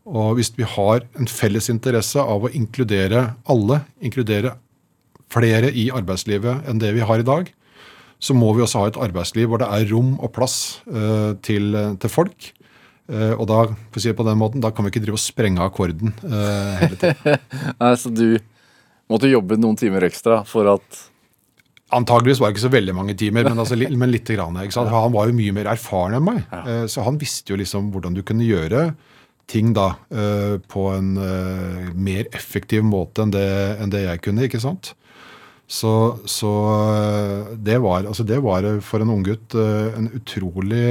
[0.07, 4.57] Og hvis vi har en felles interesse av å inkludere alle, inkludere
[5.33, 7.51] flere i arbeidslivet enn det vi har i dag,
[8.23, 10.57] så må vi også ha et arbeidsliv hvor det er rom og plass
[10.87, 12.53] uh, til, til, folk.
[13.11, 15.19] Uh, og da for å si det på den måten, da kan vi ikke drive
[15.19, 17.41] og sprenge akkorden uh, hele tiden.
[17.83, 18.27] Nei, så du
[19.11, 21.09] måtte jobbe noen timer ekstra for at
[21.93, 24.31] Antageligvis var det ikke så veldig mange timer, men, altså, men litt.
[24.33, 26.39] Grann, han var jo mye mer erfaren enn meg.
[26.49, 26.87] Ja.
[26.89, 28.95] Så han visste jo liksom hvordan du kunne gjøre
[29.53, 29.91] ting da
[30.73, 31.11] på en
[31.93, 33.45] mer effektiv måte enn det,
[33.77, 34.49] enn det, jeg kunne.
[34.49, 34.95] ikke sant?
[35.73, 35.93] Så,
[36.29, 40.85] så uh, det, var, altså det var for en unggutt uh, en utrolig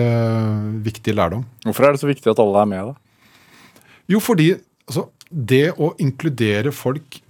[0.88, 1.46] viktig lærdom.
[1.68, 2.90] Hvorfor er det så viktig at alle er med?
[2.90, 3.84] da?
[4.10, 4.50] Jo, fordi
[4.88, 7.22] altså, det å inkludere folk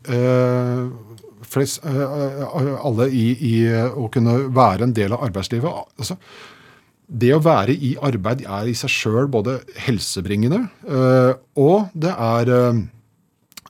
[1.52, 5.68] flest, alle i, i, å kunne være en del av arbeidslivet
[6.00, 6.16] altså,
[7.12, 12.52] det å være i arbeid er i seg sjøl både helsebringende, eh, og det er,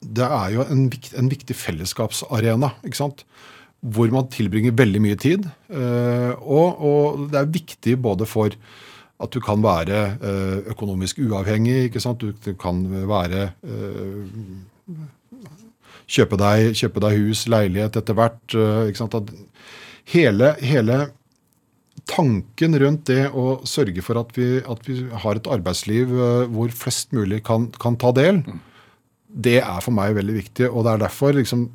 [0.01, 0.83] det er jo en,
[1.17, 2.75] en, viktig fellesskapsarena.
[2.85, 3.25] ikke sant?
[3.81, 5.47] Hvor man tilbringer veldig mye tid.
[5.73, 8.53] Øh, og, og, det er viktig både for
[9.21, 10.17] at du kan være
[10.73, 11.89] økonomisk uavhengig.
[11.89, 12.21] ikke sant?
[12.21, 13.51] Du, kan være
[16.09, 18.41] kjøpe deg, kjøpe deg, hus, leilighet etter hvert.
[18.89, 19.19] ikke sant?
[19.19, 19.29] At
[20.09, 21.03] hele, hele
[22.09, 26.73] tanken rundt det å sørge for at vi, at vi har et arbeidsliv eh, hvor
[26.75, 28.41] flest mulig kan, kan, ta del,
[29.31, 30.69] det er for meg veldig viktig.
[30.69, 31.69] Og det er derfor liksom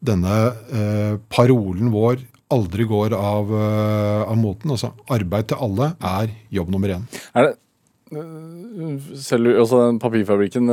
[0.00, 0.36] denne
[0.72, 4.72] eh, parolen vår aldri går av, uh, av moten.
[4.74, 7.04] Altså arbeid til alle er jobb nummer én.
[7.38, 7.52] Er det
[8.16, 10.72] eh, selv, også den papirfabrikken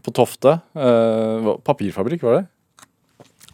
[0.00, 0.56] på Tofte.
[1.66, 2.46] papirfabrikk, var det?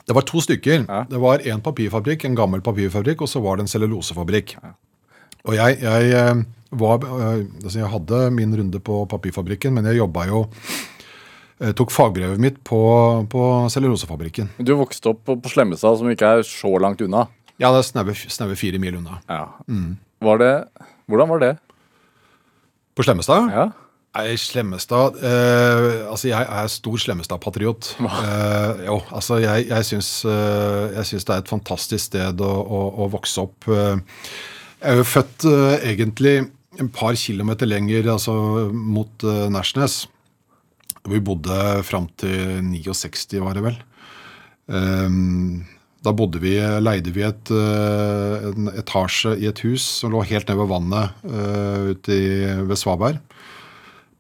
[0.07, 0.85] Det var to stykker.
[0.87, 1.03] Ja.
[1.11, 4.55] Det var en papirfabrikk, en gammel papirfabrikk, og så var det en cellulosefabrikk.
[4.63, 4.77] Ja.
[5.47, 6.43] Og jeg, jeg, eh,
[6.79, 10.45] var, eh, altså jeg, hadde min runde på papirfabrikken, men jeg jobba jo
[11.57, 12.81] jeg eh, tok fagbrevet mitt på,
[13.33, 14.51] på cellulosefabrikken.
[14.61, 17.27] Du vokste opp på, på Slemmestad, som ikke er så langt unna?
[17.57, 19.23] Ja, det er snaue fire mil unna.
[19.31, 19.47] Ja.
[19.65, 19.97] Mm.
[20.27, 20.53] Var det,
[21.09, 21.53] hvordan var det?
[22.97, 23.49] På Slemmestad?
[23.53, 23.71] Ja.
[24.17, 27.95] Nei, Slemmestad eh, Altså, jeg er stor Slemmestad-patriot.
[28.01, 32.53] Eh, jo, altså, jeg, jeg syns, eh, jeg syns, det er et fantastisk sted å,
[32.53, 33.69] å, å vokse opp.
[33.69, 33.97] Eh,
[34.81, 36.37] jeg er jo født eh, egentlig
[36.81, 38.37] en par kilometer lenger, altså
[38.73, 40.03] mot Nærsnes.
[41.11, 43.81] Vi bodde fram til 69, var det vel.
[44.67, 45.65] Um,
[46.03, 50.59] da bodde vi, leide vi et, en etasje i et hus som lå helt ned
[50.59, 52.29] ved vannet uh, ute i,
[52.67, 53.23] ved Svaberg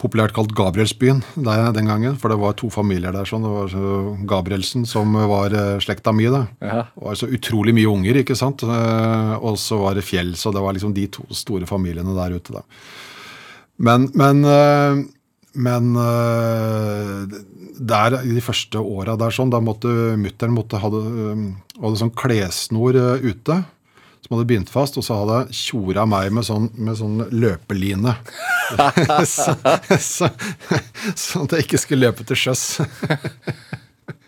[0.00, 2.16] populært kalt Gabrielsbyen den gangen.
[2.20, 3.24] For det var to familier der.
[3.28, 6.28] sånn, Det var Gabrielsen som var eh, slekta mi.
[6.28, 6.46] da.
[6.60, 6.84] Ja.
[6.92, 8.62] Det var så utrolig mye unger, ikke sant.
[8.62, 10.36] Eh, og så var det Fjell.
[10.36, 12.52] Så det var liksom de to store familiene der ute.
[12.52, 12.62] da.
[13.78, 15.04] Men, men, eh,
[15.56, 15.94] men
[17.76, 19.88] der, i de første åra der sånn, da måtte
[20.20, 23.62] mutter'n ha hadde sånn klessnor ute
[24.26, 28.16] som hadde bindt fast, og så hadde jeg tjora meg med sånn, med sånn løpeline.
[29.36, 29.54] så,
[30.02, 30.30] så,
[31.14, 32.64] sånn at jeg ikke skulle løpe til sjøs.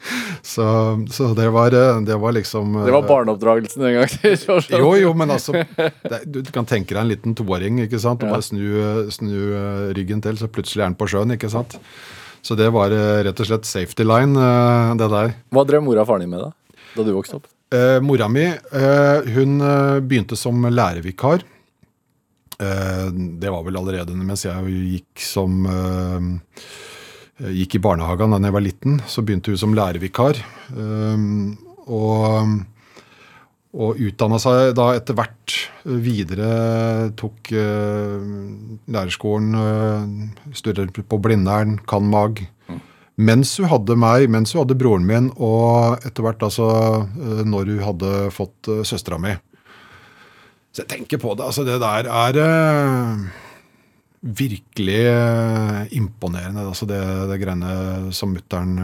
[0.48, 0.64] Så,
[1.12, 1.74] så det, var,
[2.06, 4.36] det, var, liksom Det var barneoppdragelsen en gang til?
[4.80, 8.32] jo, jo, men altså det, du, kan tenke deg en liten toåring ikke sant, og
[8.32, 8.62] bare snu,
[9.12, 9.34] snu,
[9.98, 11.34] ryggen til, så plutselig er han på sjøen.
[11.34, 11.76] ikke sant?
[12.40, 15.36] Så det var eh, rett og slett safety line, eh, det der.
[15.52, 16.52] Hva drev mora og faren din med da
[16.98, 17.48] da du vokste opp?
[17.74, 21.44] Eh, mora mi eh, hun eh, begynte som lærervikar.
[22.58, 26.30] Eh, det var vel allerede mens jeg gikk som eh,
[27.38, 28.98] gikk i barnehagen da jeg var liten.
[29.07, 30.40] Så begynte hun som lærervikar.
[30.74, 31.24] Eh,
[31.88, 32.59] og,
[33.79, 35.57] og utdanna seg da etter hvert
[35.88, 36.51] videre.
[37.16, 38.20] Tok uh,
[38.92, 41.79] lærerskolen, studerte på Blindern,
[42.11, 42.42] Mag.
[42.68, 42.81] Mm.
[43.16, 46.68] Mens hun hadde meg, mens hun hadde broren min, og etter hvert altså
[47.16, 49.33] når hun hadde fått søstera mi.
[50.72, 51.48] Så jeg tenker på det.
[51.48, 52.42] altså Det der er
[54.20, 55.02] virkelig
[55.94, 56.98] imponerende, altså det,
[57.31, 58.74] det greiene som mutter'n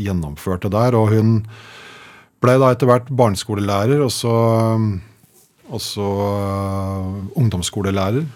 [0.00, 0.96] gjennomførte der.
[0.96, 1.38] Og hun
[2.42, 4.34] ble da etter hvert barneskolelærer, og så,
[5.68, 8.26] og så uh, ungdomsskolelærer.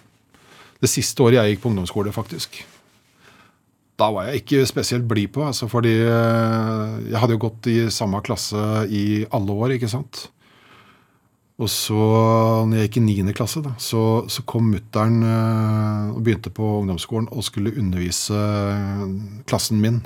[0.77, 2.61] Det siste året jeg gikk på ungdomsskole, faktisk.
[3.97, 8.21] Da var jeg ikke spesielt blid på, altså fordi jeg hadde jo gått i samme
[8.21, 8.61] klasse
[8.93, 10.27] i alle år, ikke sant.
[11.57, 11.97] Og så,
[12.69, 13.33] når jeg gikk i 9.
[13.37, 18.37] klasse, da, så, så kom mutter'n øh, og begynte på ungdomsskolen og skulle undervise
[19.49, 20.03] klassen min.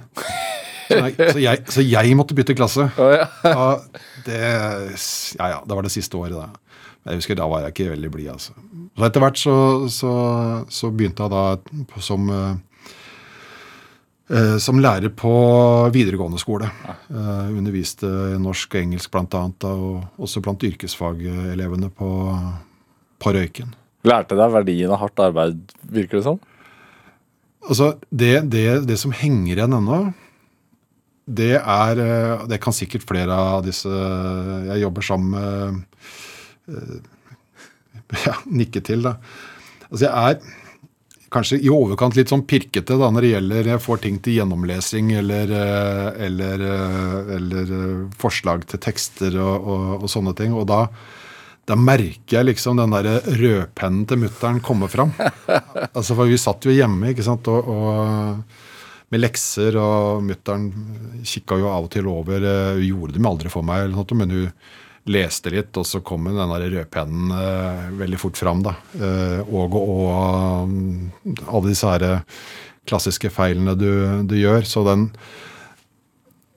[0.91, 2.87] Så, så, jeg, så, jeg, måtte bytte klasse.
[2.99, 3.27] Oh, ja.
[3.47, 3.67] ja,
[4.27, 4.39] det,
[5.39, 6.49] ja, ja, det var det siste året, da.
[7.09, 8.31] Jeg husker Da var jeg ikke veldig blid.
[8.31, 8.55] Altså.
[8.99, 9.55] Så etter hvert så,
[9.91, 10.15] så,
[10.71, 12.59] så, begynte jeg da som, uh,
[14.63, 15.31] som lærer på
[15.91, 16.69] videregående skole.
[17.11, 18.07] Uh, underviste
[18.39, 19.43] norsk og engelsk bl.a.
[19.67, 22.11] Og også blant yrkesfagelevene på,
[23.19, 23.75] på Røyken.
[24.07, 26.39] Lærte deg verdien av hardt arbeid, virker det som?
[27.67, 30.01] Altså, det, det, det som henger igjen ennå,
[31.31, 35.85] det er eh, Det kan sikkert flere av disse jeg jobber sammen med,
[36.75, 39.05] eh, ja, nikke til.
[39.07, 39.19] da.
[39.91, 40.60] Altså Jeg er
[41.31, 45.13] kanskje i overkant litt sånn pirkete da når det gjelder jeg får ting til gjennomlesing
[45.21, 46.65] eller, eh, eller,
[47.37, 47.73] eller
[48.21, 50.57] forslag til tekster og, og, og, sånne ting.
[50.57, 50.83] Og da,
[51.71, 55.15] da merker jeg liksom den der rødpennen til mutter'n komme fram.
[55.97, 60.69] altså For vi satt jo hjemme ikke sant, og, og med lekser, og mutter'n
[61.27, 62.43] kikka jo av og til over.
[62.43, 64.53] Eh, hun gjorde dem aldri for meg, men hun
[65.11, 68.63] leste litt, og så kom den rødpennen uh, veldig fort fram.
[68.67, 68.77] da.
[68.95, 71.11] Uh, og, og um,
[71.47, 72.25] alle disse her
[72.89, 73.91] klassiske feilene du,
[74.27, 74.67] du gjør.
[74.67, 75.09] Så den,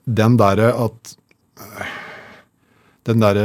[0.04, 1.16] den derre at
[3.04, 3.36] den der,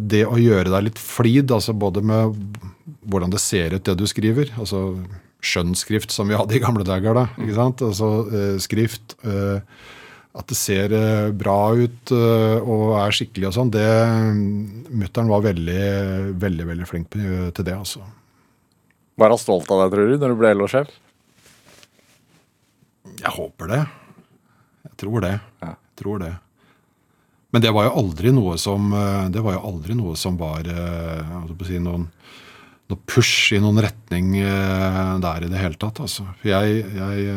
[0.00, 2.38] Det å gjøre deg litt flid, altså både med
[3.04, 4.48] hvordan det ser ut, det du skriver.
[4.56, 4.96] altså
[5.44, 7.14] skjønnskrift som vi hadde i gamle dager.
[7.14, 7.84] da, ikke sant?
[7.84, 9.16] Altså eh, skrift.
[9.22, 9.60] Eh,
[10.38, 13.86] at det ser eh, bra ut og er skikkelig og sånn, det
[14.88, 15.84] Mutter'n var veldig,
[16.40, 17.74] veldig veldig flink til det.
[17.74, 18.04] altså.
[19.18, 20.92] Var han stolt av deg, tror du, når du ble LO-sjef?
[23.18, 23.80] Jeg håper det.
[24.86, 25.34] Jeg tror det.
[25.64, 25.72] Ja.
[25.74, 26.34] Jeg tror det.
[27.50, 28.92] Men det var jo aldri noe som
[29.32, 32.04] det var jo aldri noe som var si, noen
[32.88, 36.00] noen push i noen retning eh, der i det hele tatt.
[36.04, 36.26] Altså.
[36.40, 37.36] For jeg, jeg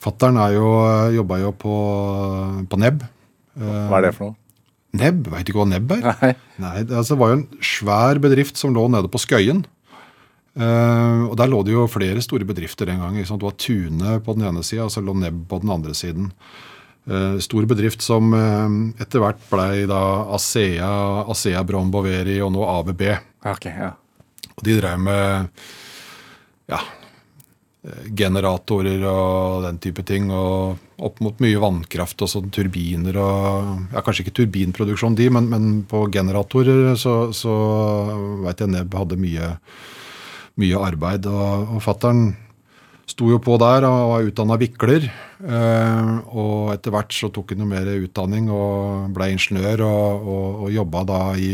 [0.00, 0.38] Fattern
[1.14, 1.74] jobba jo på,
[2.70, 3.02] på Nebb.
[3.60, 4.40] Hva er det for noe?
[4.96, 5.28] Nebb?
[5.30, 6.06] Veit ikke hva Nebb er?
[6.08, 6.30] Nei.
[6.62, 9.62] Nei det, altså, det var jo en svær bedrift som lå nede på Skøyen.
[10.58, 13.14] Uh, og Der lå det jo flere store bedrifter den gang.
[13.14, 16.32] Det var Tune på den ene sida, og så lå Nebb på den andre siden.
[17.06, 18.66] Uh, stor bedrift som uh,
[19.00, 20.00] etter hvert blei da
[20.34, 20.90] Asea,
[21.30, 23.06] Asea Brom Boveri og nå ABB.
[23.54, 23.94] Okay, ja.
[24.56, 25.62] Og de drev med
[26.70, 26.82] ja,
[28.16, 30.28] generatorer og den type ting.
[30.34, 35.48] Og opp mot mye vannkraft og sånn turbiner og ja, Kanskje ikke turbinproduksjon, de, men,
[35.52, 37.54] men på generatorer så, så
[38.44, 39.54] veit jeg Nebb hadde mye,
[40.60, 41.28] mye arbeid.
[41.30, 42.30] Og, og fattern
[43.10, 45.08] sto jo på der og var utdanna vikler.
[45.40, 50.46] Eh, og etter hvert så tok han jo mer utdanning og ble ingeniør og, og,
[50.66, 51.52] og jobba da i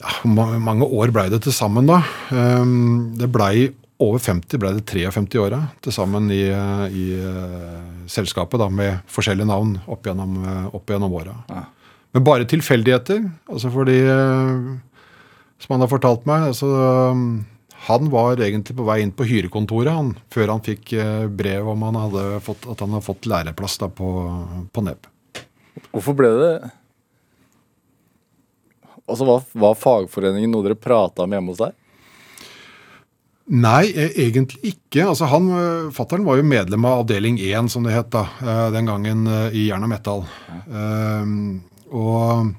[0.00, 2.00] ja, mange år blei det til sammen, da?
[2.34, 3.68] Ehm, det blei
[4.02, 7.78] over 50, ble det 53 åra til sammen i, i uh,
[8.10, 11.36] selskapet, da, med forskjellige navn opp gjennom, uh, opp gjennom åra.
[11.50, 11.64] Ja.
[12.14, 13.22] Men bare tilfeldigheter.
[13.50, 14.74] altså fordi, uh,
[15.62, 16.68] som han har fortalt meg altså,
[17.14, 17.44] um,
[17.86, 20.94] Han var egentlig på vei inn på hyrekontoret han, før han fikk
[21.36, 21.98] brev om han
[22.42, 24.08] fått, at han hadde fått læreplass da, på,
[24.72, 25.10] på Nebb.
[25.92, 26.54] Hvorfor ble det
[29.04, 31.74] Altså, var, var fagforeningen noe dere prata om hjemme hos deg?
[33.44, 35.04] Nei, e, egentlig ikke.
[35.04, 38.70] Altså han, eh, Fattern var jo medlem av avdeling 1, som det het da, eh,
[38.72, 40.24] den gangen eh, i Jern og Metal.
[40.48, 40.60] Ja.
[40.64, 41.60] Uh,
[41.94, 42.54] og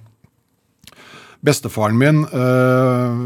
[1.44, 3.18] bestefaren min uh,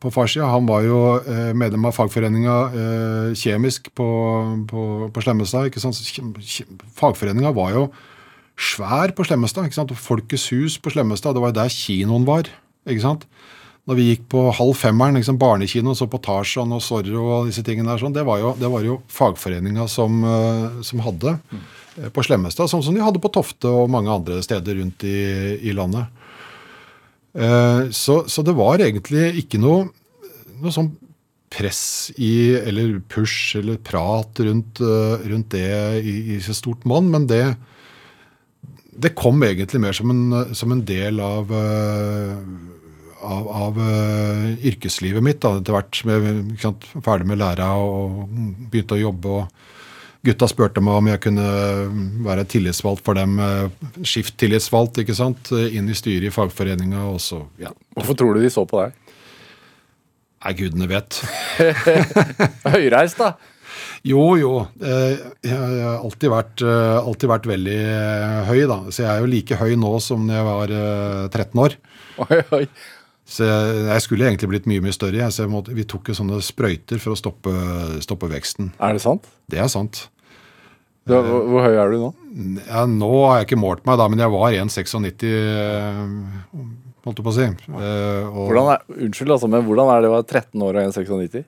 [0.00, 2.56] på farssida, han var jo uh, medlem av fagforeninga
[3.36, 4.08] Kjemisk på,
[4.66, 5.68] på, på Slemmestad.
[5.68, 6.00] ikke sant?
[6.96, 7.84] Fagforeninga var jo
[8.56, 9.68] svær på Slemmestad.
[9.68, 9.92] ikke sant?
[9.94, 12.48] Folkets hus på Slemmestad, det var der kinoen var.
[12.88, 13.28] ikke sant?
[13.90, 17.64] Når vi gikk på halv femmeren, liksom barnekino, så på Tarzan og Zorro og disse
[17.66, 21.64] tingene der, sånn, det var jo, det jo fagforeninga som, eh, som, hadde mm.
[22.14, 22.70] på Slemmestad.
[22.70, 25.18] Sånn som de hadde på Tofte og mange andre steder rundt i,
[25.66, 26.06] i landet.
[27.34, 29.88] Eh, så, så det var egentlig ikke noe,
[30.62, 30.92] noe sånn
[31.50, 37.10] press i, eller push eller prat rundt, eh, rundt det i, i så stort monn,
[37.10, 37.42] men det,
[38.94, 42.36] det kom egentlig mer som en, som en del av, eh,
[43.22, 45.40] av, av uh, yrkeslivet mitt.
[45.42, 48.24] Da, etter hvert jeg sant, ferdig med læra og
[48.72, 49.28] begynte å jobbe.
[49.42, 49.68] og
[50.26, 51.44] Gutta spurte meg om jeg kunne
[52.26, 53.38] være tillitsvalgt for dem.
[53.40, 53.70] eh,
[54.04, 55.48] Skift-tillitsvalgt, ikke sant.
[55.56, 57.06] Inn i styret i fagforeninga.
[57.08, 57.70] Og så, ja.
[57.96, 58.92] Hvorfor tror du de så på deg?
[60.44, 61.22] Nei, gudene vet.
[62.74, 63.32] Høyreist, da.
[64.04, 64.52] Jo, jo.
[64.84, 68.78] eh, Jeg har alltid vært, eh, alltid vært veldig eh, høy, da.
[68.92, 71.76] Så jeg er jo like høy nå som da jeg var eh, 13 år.
[72.26, 72.64] Oi, oi.
[73.30, 75.20] Så jeg, jeg skulle egentlig blitt mye mye større.
[75.22, 77.52] jeg, Så jeg måtte, vi tok jo sånne sprøyter for å stoppe,
[78.02, 78.72] stoppe veksten.
[78.82, 79.28] Er det sant?
[79.50, 80.08] Det er sant.
[81.06, 82.10] Du, hvor, hvor høy er du nå?
[82.66, 86.02] Ja, nå har jeg ikke målt meg, da, men jeg var 1,96, eh,
[87.06, 87.46] holdt jeg på å si.
[87.46, 90.92] Eh, og- Hvordan er, unnskyld, altså, men hvordan er det å være 13 år og
[90.92, 91.44] 1,96?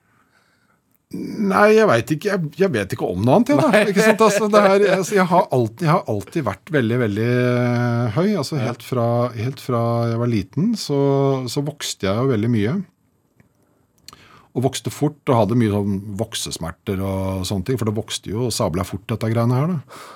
[1.12, 2.30] Nei, jeg veit ikke.
[2.30, 3.52] Jeg, jeg vet ikke om noe annet.
[3.52, 3.82] Jeg, da.
[3.92, 4.24] Ikke sant?
[4.26, 8.30] Altså, det er, altså, jeg, har alltid, jeg har alltid vært veldig, veldig eh, høy.
[8.40, 9.06] Altså, helt, fra,
[9.36, 9.82] helt fra
[10.12, 11.02] jeg var liten, så,
[11.52, 12.78] så vokste jeg jo veldig mye.
[14.52, 17.80] Og vokste fort og hadde mye sånn voksesmerter og sånne ting.
[17.80, 19.76] For det vokste jo sabla fort, dette greiene her.
[19.76, 20.10] da.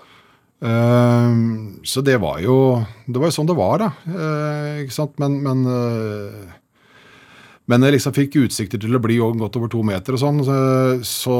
[0.64, 3.90] Ehm, så det var jo det var jo sånn det var, da.
[4.08, 5.18] Uh, ikke sant?
[5.20, 6.54] Men, men eh,
[7.66, 10.58] men jeg liksom fikk utsikter til å bli godt over to meter og sånn, så
[11.06, 11.38] så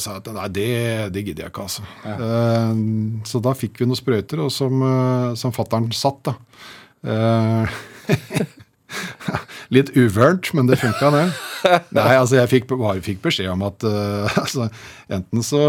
[0.00, 0.70] sa jeg at nei, det,
[1.14, 1.84] det gidder jeg ikke, altså.
[2.08, 2.70] Eh,
[3.28, 6.36] så da fikk vi noen sprøyter, og som, uh, som fattern satt, da.
[7.04, 7.74] Eh,
[9.74, 11.26] litt uvørent, men det funka, det.
[11.96, 14.68] Nei, altså jeg fikk, bare fikk beskjed om at eh, altså,
[15.12, 15.62] enten så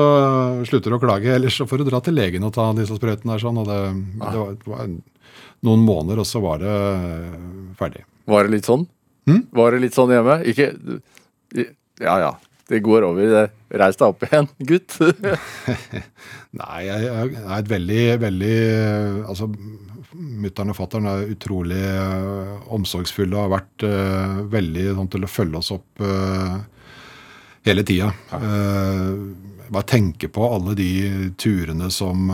[0.67, 3.35] slutter du å klage, eller så får du dra til legen og ta disse sprøytene.
[3.35, 3.79] der sånn, og det,
[4.23, 4.91] det, var, det var
[5.67, 6.75] noen måneder, og så var det
[7.79, 8.05] ferdig.
[8.31, 8.87] Var det litt sånn?
[9.25, 10.41] Var det litt sånn hjemme?
[10.45, 10.71] Ikke
[12.03, 12.33] Ja ja,
[12.69, 13.31] det går over.
[13.31, 13.45] Det.
[13.79, 14.97] Reis deg opp igjen, gutt.
[16.61, 18.55] Nei, jeg, jeg er et veldig, veldig
[19.25, 19.49] Altså,
[20.15, 25.31] mutter'n og fatter'n er utrolig uh, omsorgsfulle og har vært uh, veldig sånn til å
[25.31, 26.55] følge oss opp uh,
[27.65, 28.11] hele tida.
[29.65, 30.89] Bare tenke på alle de
[31.41, 32.29] turene som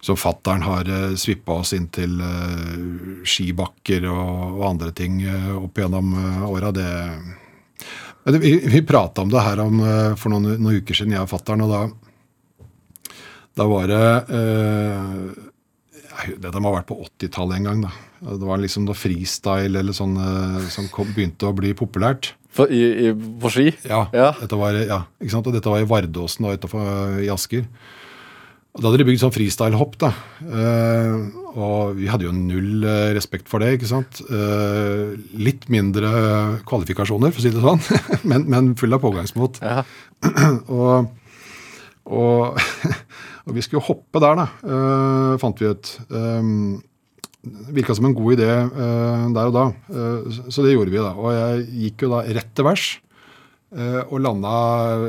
[0.00, 5.50] som fattern har eh, svippa oss inn til eh, skibakker og, og andre ting eh,
[5.58, 6.70] opp gjennom eh, åra.
[6.74, 6.88] Det
[8.28, 11.24] det, Vi, vi prata om det her om, eh, for noen, noen uker siden, jeg
[11.24, 11.82] og fattern, og da
[13.58, 14.02] da var det
[14.38, 17.80] eh, Dette må ha vært på 80-tallet en gang.
[17.86, 17.90] da.
[18.34, 22.32] Det var liksom da freestyle eller sånn eh, som kom, begynte å bli populært.
[22.54, 23.68] For, i, i, på ski?
[23.86, 24.32] Ja, Ja.
[24.40, 25.46] Dette var, ja ikke sant?
[25.50, 27.66] Og dette var i Vardåsen da, utenfor i Asker.
[28.76, 29.96] Og Da hadde de bygd sånn freestyle-hopp.
[29.98, 30.12] da.
[30.44, 33.72] Uh, og vi hadde jo null eh, respekt for det.
[33.74, 34.20] ikke sant?
[34.30, 36.10] Uh, litt mindre
[36.68, 37.82] kvalifikasjoner, for å si det sånn,
[38.30, 39.58] men, men full av pågangsmot.
[39.64, 39.82] Ja.
[40.78, 41.08] og,
[42.06, 42.60] og,
[43.48, 44.46] og vi skulle hoppe der, da,
[45.42, 45.96] fant vi ut.
[46.12, 46.78] Um,
[47.72, 48.48] Virka som en god idé
[49.32, 49.62] der og da,
[50.50, 50.98] så det gjorde vi.
[51.00, 51.12] da.
[51.16, 52.88] Og jeg gikk jo da rett til værs.
[53.76, 54.52] Eh, og landa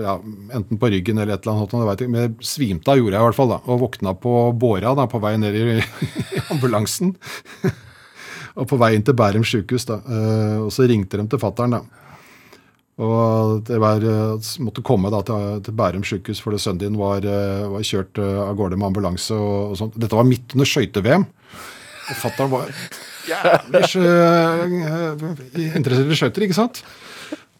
[0.03, 0.15] ja,
[0.57, 1.75] enten på ryggen eller et eller annet.
[1.77, 3.53] jeg vet ikke, Men svimte av gjorde jeg i hvert fall.
[3.53, 5.79] da, Og våkna på båra da, på vei ned i,
[6.37, 7.15] i ambulansen.
[8.59, 9.87] og på vei inn til Bærum sjukehus.
[9.89, 11.79] eh, Og så ringte de til fattern.
[12.99, 17.21] Og det var, eh, måtte komme da til, til Bærum sykehus fordi sønnen din var,
[17.23, 19.31] var kjørt av gårde med ambulanse.
[19.35, 19.95] og, og sånt.
[19.99, 21.23] Dette var midt under skøyte-VM.
[22.09, 22.73] Og fatter'n var
[23.29, 23.83] jævlig
[25.77, 26.81] interessert i skøyter, ikke sant?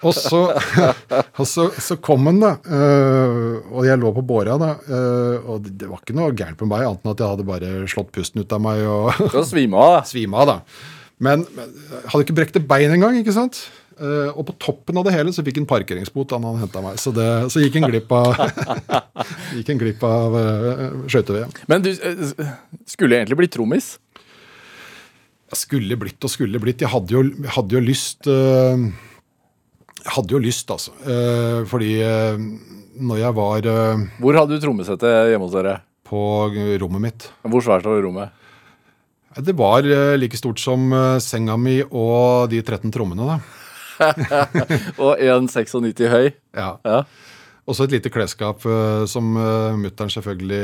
[0.08, 0.41] Og så,
[1.41, 2.54] og så, så kom han, da.
[2.64, 4.72] eh, og jeg lå på båra, da.
[4.88, 7.74] eh, og det, var ikke noe gærent med meg, annet enn at jeg hadde bare
[7.91, 9.12] slått pusten ut av meg og
[9.52, 10.08] svima av, da.
[10.08, 10.58] Svima, da.
[11.20, 11.76] Men, men
[12.08, 13.60] hadde ikke brekt et bein engang, ikke sant?
[14.00, 17.00] Eh, og på toppen av det hele så fikk han parkeringsbot da han henta meg.
[17.02, 18.38] Så, det, så gikk han glipp av,
[19.58, 21.52] gikk en glipp av uh, skøyte-VM.
[21.72, 22.54] Men du eh,
[22.88, 23.97] skulle egentlig bli trommis.
[25.50, 26.86] Jeg Skulle blitt og skulle blitt.
[26.86, 27.26] Jeg hadde jo,
[27.58, 28.88] hadde jo lyst eh,
[30.04, 30.93] Jeg hadde jo lyst, altså.
[31.04, 32.39] Eh, fordi eh,
[33.00, 35.80] når jeg var eh, Hvor hadde du trommesettet hjemme hos dere?
[36.10, 36.20] på
[36.82, 38.32] rommet mitt Hvor svært var rommet?
[39.45, 43.38] Det var eh, like stort som eh, senga mi og de 13 trommene, da.
[45.04, 46.30] Og 1,96 høy.
[46.56, 46.72] Ja.
[46.88, 47.04] Ja.
[47.70, 50.61] Også et lite klesskap uh, som uh, mutter'n selvfølgelig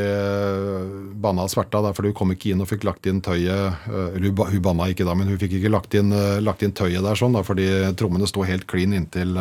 [1.21, 3.85] uh, og sverta, da, for hun kom ikke inn og fikk lagt inn tøyet.
[3.85, 7.17] Hun, hun banna ikke da, men hun fikk ikke lagt inn, lagt inn tøyet der,
[7.19, 7.67] sånn, da, fordi
[7.99, 9.37] trommene sto helt klin inntil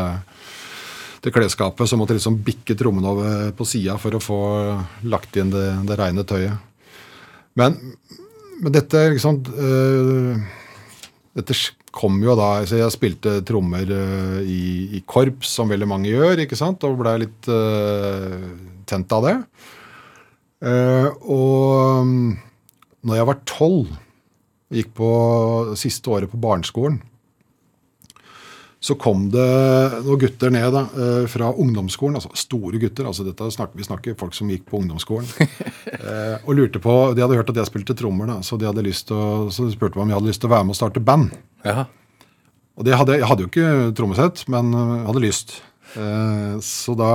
[1.24, 1.88] til klesskapet.
[1.88, 4.40] Så måtte liksom bikke trommene over på sida for å få
[5.08, 6.60] lagt inn det, det reine tøyet.
[7.58, 7.78] Men,
[8.60, 10.44] men dette liksom øh,
[11.38, 11.56] dette
[11.94, 16.44] kom jo da altså Jeg spilte trommer uh, i, i, korps, som veldig mange gjør,
[16.44, 18.50] ikke sant, og ble litt uh,
[18.88, 19.36] tent av det.
[20.64, 22.14] Uh, og um,
[23.04, 23.90] når jeg var tolv,
[24.74, 25.10] gikk på
[25.78, 26.98] siste året på barneskolen,
[28.84, 29.44] så kom det
[30.04, 33.06] noen gutter ned da, eh, fra ungdomsskolen, altså store gutter.
[33.08, 35.24] altså snakker, Vi snakker folk som gikk på ungdomsskolen.
[35.86, 38.84] eh, og lurte på, De hadde hørt at jeg spilte trommer, da, så de hadde
[38.84, 40.76] lyst til å, så de spurte meg om jeg hadde lyst til å være med
[40.76, 41.32] og starte band.
[41.64, 41.86] Ja.
[42.76, 45.56] Og det hadde, Jeg hadde jo ikke trommesett, men eh, hadde lyst.
[45.96, 47.14] Eh, så da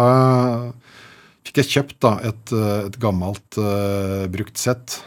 [1.46, 2.52] fikk jeg kjøpt da, et,
[2.90, 5.00] et gammelt uh, brukt sett.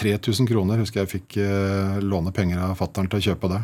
[0.00, 3.58] 3000 kroner husker jeg fikk uh, låne penger av fattern til å kjøpe det.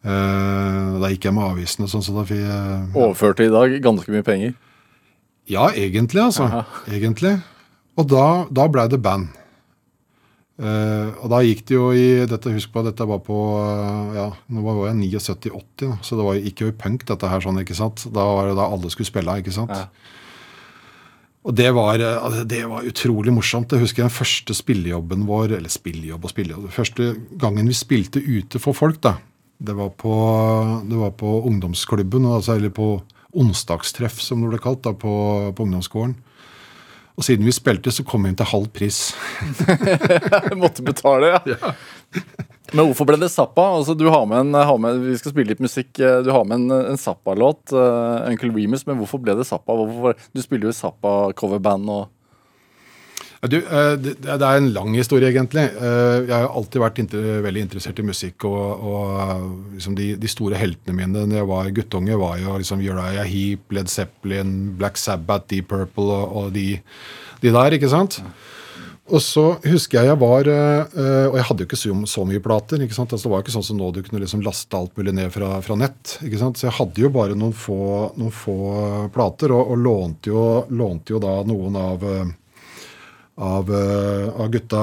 [0.00, 1.88] Uh, da gikk jeg med avisene.
[1.90, 2.60] sånn så fikk ja.
[2.96, 4.54] Overførte i dag ganske mye penger?
[5.50, 6.46] Ja, egentlig, altså.
[6.46, 6.64] Aha.
[6.88, 7.34] Egentlig.
[7.98, 9.34] Og da, da blei det band.
[10.60, 14.12] Uh, og da gikk det jo i dette, Husk på at dette var på uh,
[14.12, 17.44] ja, nå var jeg 79-80, så det var, gikk jo i punk, dette her.
[17.44, 18.04] sånn, ikke sant?
[18.12, 19.72] Da var det da alle skulle spille, ikke sant?
[19.72, 19.88] Ja.
[21.48, 23.72] Og det var, altså, det var, utrolig morsomt.
[23.72, 28.60] Jeg husker den første spillejobben vår, eller spillejobb og spillejobb, første gangen vi spilte ute
[28.60, 29.16] for folk, da.
[29.60, 30.14] Det var på,
[30.88, 32.94] det var på ungdomsklubben, altså, eller på
[33.36, 35.12] onsdagstreff, som det ble kalt, da, på,
[35.52, 36.14] på ungdomsskolen.
[37.20, 39.10] Og siden vi spilte, så kom vi inn til halv pris.
[40.62, 41.40] Måtte betale, ja.
[41.52, 41.74] ja.
[42.70, 43.66] Men hvorfor ble det Zappa?
[43.76, 45.90] Altså, du har med en, har med, vi skal spille litt musikk.
[45.98, 49.76] Eh, du har med en, en Zappa-låt, uh, Uncle Remus, men hvorfor ble det Zappa?
[49.76, 52.08] Hvorfor, du spiller jo Zappa-coverband og
[53.48, 55.62] du, eh, det er en lang historie, egentlig.
[55.64, 56.98] Eh, jeg har alltid vært
[57.46, 58.44] veldig interessert i musikk.
[58.44, 62.84] Og, og liksom de, de, store heltene mine da jeg var guttunge, var jo liksom
[62.84, 66.66] Uriah Heap, Led Zeppelin, Black Sabbath, Deep Purple og, og de,
[67.40, 68.18] de, der, ikke sant?
[69.10, 72.42] Og så husker jeg jeg var eh, Og jeg hadde jo ikke så, så mye
[72.44, 72.84] plater.
[72.84, 73.14] ikke sant?
[73.16, 75.32] Altså, det var jo ikke sånn som nå du kunne liksom laste alt mulig ned
[75.32, 76.18] fra, fra nett.
[76.20, 76.60] ikke sant?
[76.60, 77.80] Så jeg hadde jo bare noen få,
[78.20, 78.58] noen få
[79.16, 80.44] plater, og, og lånte, jo,
[80.76, 82.06] lånte, jo, da noen av
[83.40, 84.80] av, uh, av gutta,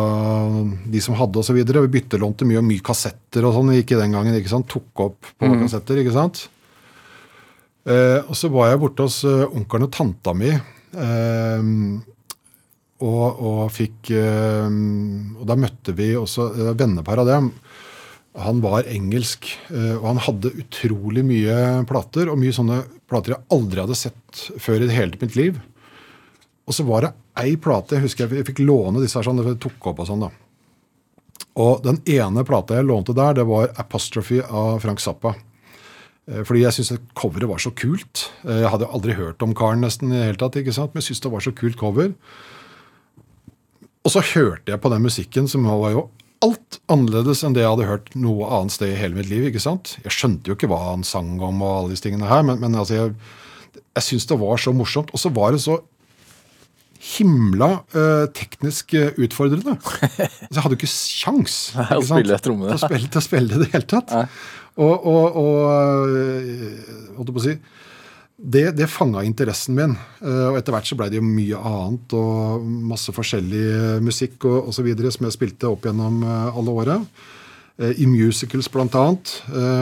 [0.89, 1.59] de som hadde osv.
[1.61, 3.75] Vi byttelånte mye og mye kassetter og sånn.
[3.77, 4.37] Ikke den gangen.
[4.37, 4.69] ikke sant?
[4.71, 5.59] Tok opp på mm.
[5.65, 6.01] kassetter.
[6.01, 6.47] ikke sant?
[7.87, 10.51] Eh, og så var jeg borte hos uh, onkelen og tanta mi.
[12.97, 17.51] Og, og, fikk Og da møtte vi også eh, vennepar av dem.
[18.37, 22.29] Han var engelsk, og han hadde utrolig mye plater.
[22.29, 25.57] Og mye sånne plater jeg aldri hadde sett før i det hele mitt liv.
[26.67, 29.57] Og så var det ei plate jeg husker jeg fikk låne disse her sånn, det
[29.63, 30.31] tok opp og sånn da.
[31.57, 35.35] Og den ene plata jeg lånte der, det var 'Apostrophe' av Frank Zappa.
[36.27, 38.29] Eh, fordi jeg syntes coveret var så kult.
[38.43, 40.93] Eh, jeg hadde aldri hørt om karen nesten i hele tatt, ikke sant?
[40.93, 42.13] men jeg syntes det var så kult cover.
[44.05, 46.09] Og så hørte jeg på den musikken, som var jo
[46.45, 49.47] alt annerledes enn det jeg hadde hørt noe annet sted i hele mitt liv.
[49.47, 49.97] ikke sant?
[50.03, 52.75] Jeg skjønte jo ikke hva han sang om, og alle disse tingene her, men, men
[52.77, 53.15] altså jeg,
[53.97, 55.11] jeg syntes det var så morsomt.
[55.11, 55.79] Og så var det så
[56.99, 59.77] himla uh, teknisk eh, utfordrende.
[60.47, 61.55] Altså, jeg hadde jo ikke kjangs.
[61.75, 62.05] Til å
[62.79, 64.13] spille, til å spille det i det hele tatt.
[64.77, 67.55] Og, og, og eh, holdt på å si
[68.37, 69.95] det, det fanga interessen min.
[70.21, 74.91] og Etter hvert så blei det jo mye annet og masse forskjellig musikk og osv.
[75.09, 76.99] som jeg spilte opp gjennom alle åra.
[77.81, 79.33] I musicals, blant annet.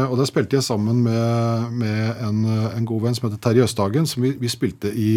[0.08, 2.40] Og der spilte jeg sammen med, med en,
[2.70, 4.08] en, god venn som heter Terje Østhagen.
[4.08, 5.10] som vi, vi spilte i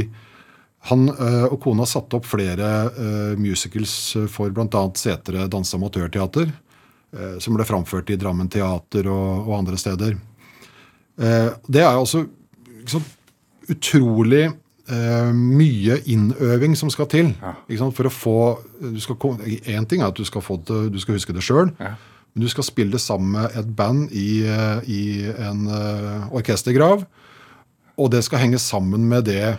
[0.89, 3.95] han øh, og kona satte opp flere øh, musicals
[4.33, 4.85] for bl.a.
[4.97, 10.17] Setre Danse Amatørteater, øh, som ble framført i Drammen Teater og, og andre steder.
[11.19, 12.21] det er altså
[12.81, 13.03] liksom,
[13.69, 14.53] utrolig
[15.35, 17.33] mye innøving som skal til.
[17.43, 17.89] Ja.
[17.91, 18.37] for å få
[19.67, 21.73] Én ting er at du skal, det, du skal huske det sjøl.
[21.81, 21.97] Ja.
[22.33, 24.47] Men du skal spille det sammen med et band i,
[24.87, 25.67] i en
[26.31, 27.03] orkestergrav.
[27.99, 29.59] Og det skal henge sammen med det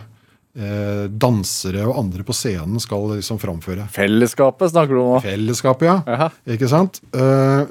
[0.56, 3.88] eh, dansere og andre på scenen skal liksom framføre.
[3.94, 5.20] Fellesskapet snakker du om?
[5.24, 6.00] Fellesskapet, ja.
[6.06, 6.30] Aha.
[6.56, 7.02] Ikke sant?
[7.14, 7.64] Eh,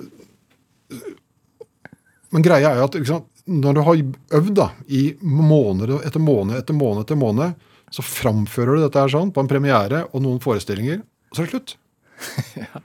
[2.30, 4.04] men greia er jo at sant, når du har
[4.40, 7.58] øvd da, i måned etter måned etter måned, etter måned,
[7.90, 11.48] så framfører du dette her sånn på en premiere og noen forestillinger, og så er
[11.48, 11.76] det slutt.
[12.62, 12.84] ja.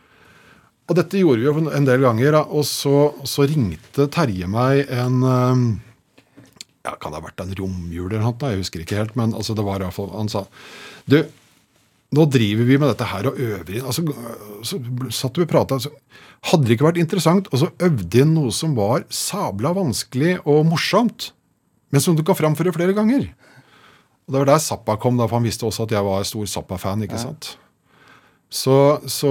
[0.85, 2.35] Og dette gjorde vi jo en del ganger.
[2.37, 5.63] Da, og så, så ringte Terje meg en um,
[6.85, 8.53] ja, Kan det ha vært en romjul eller noe?
[8.53, 9.17] Jeg husker ikke helt.
[9.19, 10.45] Men altså, det var i hvert fall, han sa
[11.11, 11.19] Du,
[12.15, 13.87] nå driver vi med dette her og øver inn.
[13.89, 14.05] Altså,
[14.67, 14.81] så
[15.15, 15.79] satt vi og prata.
[15.81, 15.95] Altså,
[16.51, 20.67] hadde det ikke vært interessant og så øvde inn noe som var sabla vanskelig og
[20.69, 21.33] morsomt,
[21.95, 23.31] men som du kan framføre flere ganger?
[24.25, 26.49] Og Det var der Zappa kom, da, for han visste også at jeg var stor
[26.49, 27.05] Zappa-fan.
[27.05, 27.55] ikke sant?
[28.55, 29.31] Så, så,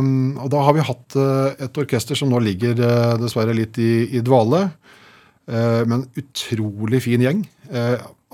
[0.00, 3.78] um, og da har vi hatt eh, et orkester som nå ligger eh, dessverre litt
[3.78, 4.64] i, i dvale.
[5.46, 7.44] Eh, men utrolig fin gjeng.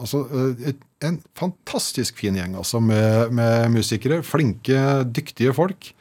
[0.03, 0.23] Altså,
[1.05, 4.23] en fantastisk fin gjeng altså, med, med musikere.
[4.27, 5.93] Flinke, dyktige folk.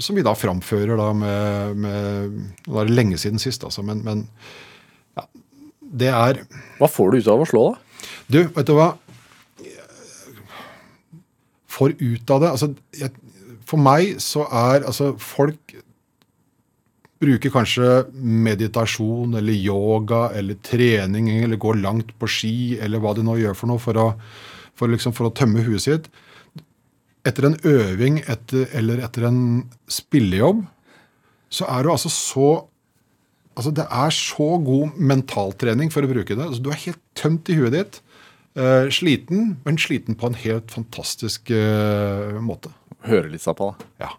[0.00, 2.30] som vi da framfører da med, med
[2.64, 4.24] Det er lenge siden sist, altså, men, men
[5.16, 5.26] ja,
[6.00, 6.40] det er
[6.80, 8.08] Hva får du ut av å slå, da?
[8.26, 8.88] Du, vet du hva?
[11.80, 13.12] får ut av det altså, jeg,
[13.68, 15.76] For meg så er altså Folk
[17.20, 23.24] bruker kanskje meditasjon eller yoga eller trening eller går langt på ski eller hva de
[23.26, 24.08] nå gjør for noe for å,
[24.78, 26.08] for liksom, for å tømme huet sitt.
[27.28, 29.42] Etter en øving etter, eller etter en
[29.92, 30.64] spillejobb
[31.52, 32.50] så er du altså så
[33.58, 36.46] Altså, det er så god mentaltrening, for å bruke det.
[36.46, 37.98] Altså, du er helt tømt i huet ditt.
[38.56, 42.72] Uh, sliten, men sliten på en helt fantastisk uh, måte.
[43.04, 43.90] Høre litt på det.
[44.06, 44.14] Ja.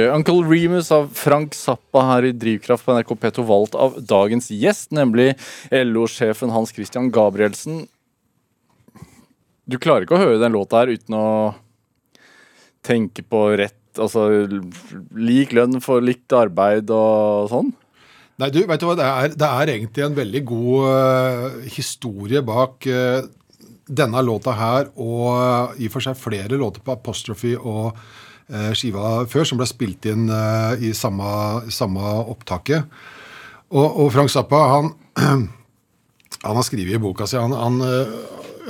[0.00, 4.90] Uncle Remus av Frank Zappa her i Drivkraft på NRK P2, valgt av dagens gjest,
[4.96, 5.34] nemlig
[5.70, 7.84] LO-sjefen Hans Christian Gabrielsen.
[9.68, 11.28] Du klarer ikke å høre den låta her uten å
[12.86, 14.46] tenke på rett Altså
[15.12, 17.66] lik lønn for likt arbeid og sånn?
[18.40, 22.40] Nei, du, vet du hva, det er, det er egentlig en veldig god uh, historie
[22.40, 23.20] bak uh,
[23.84, 27.98] denne låta her, og i og for seg flere låter på Apostrophe og
[28.76, 31.26] skiva før, som ble spilt inn eh, i samme,
[31.72, 32.88] samme opptaket.
[33.72, 34.92] Og, og, Frank Zappa han,
[36.46, 38.16] han har skrevet i boka si han, han eh,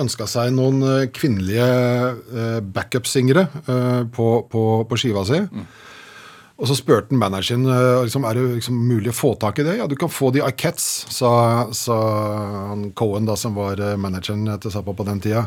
[0.03, 3.43] ønska seg noen kvinnelige backup-singere
[4.09, 5.37] på, på, på, skiva si.
[5.37, 5.67] Mm.
[6.57, 7.67] Og så spurte han manageren
[8.07, 9.75] liksom, er det liksom mulig å få tak i det.
[9.83, 11.35] Ja, du kan få de Ikettes, sa,
[11.77, 11.99] sa
[12.71, 15.45] han Cohen, da, som var manageren til Zappa på den tida.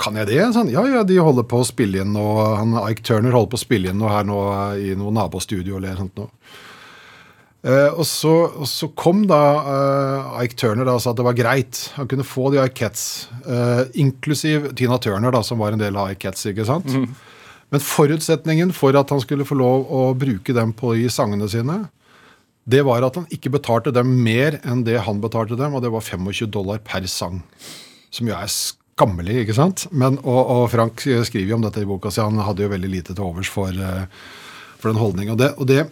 [0.00, 0.40] Kan jeg det?
[0.56, 3.60] Sånn, ja, ja, de holder på å spille inn og han, Ike Turner holder på
[3.60, 4.40] å spille inn noe her nå
[4.80, 6.32] i noe nabostudio eller sånt noe.
[7.60, 11.26] Eh, og, så, og, så, kom da eh, Ike Turner da, og sa at det
[11.26, 11.82] var greit.
[11.98, 16.14] Han kunne få de Ikettes, eh, inklusiv Tina Turner, da, som var en del av
[16.16, 16.88] sant?
[16.88, 17.10] Mm.
[17.70, 21.82] Men forutsetningen for at han skulle få lov å bruke dem på i sangene sine,
[22.70, 25.92] det var at han ikke betalte dem mer enn det han betalte dem, og det
[25.92, 27.42] var 25 dollar per sang.
[28.10, 28.48] Som jo er
[29.00, 29.86] skammelig, ikke sant?
[29.96, 32.20] Men, og, og, Frank skriver jo om dette i boka si.
[32.20, 34.04] Han hadde jo veldig lite til overs for, eh,
[34.76, 35.32] for den holdninga.
[35.32, 35.86] Og, det, og det,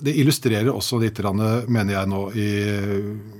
[0.00, 1.20] det, illustrerer også litt,
[1.68, 2.48] mener jeg nå, i,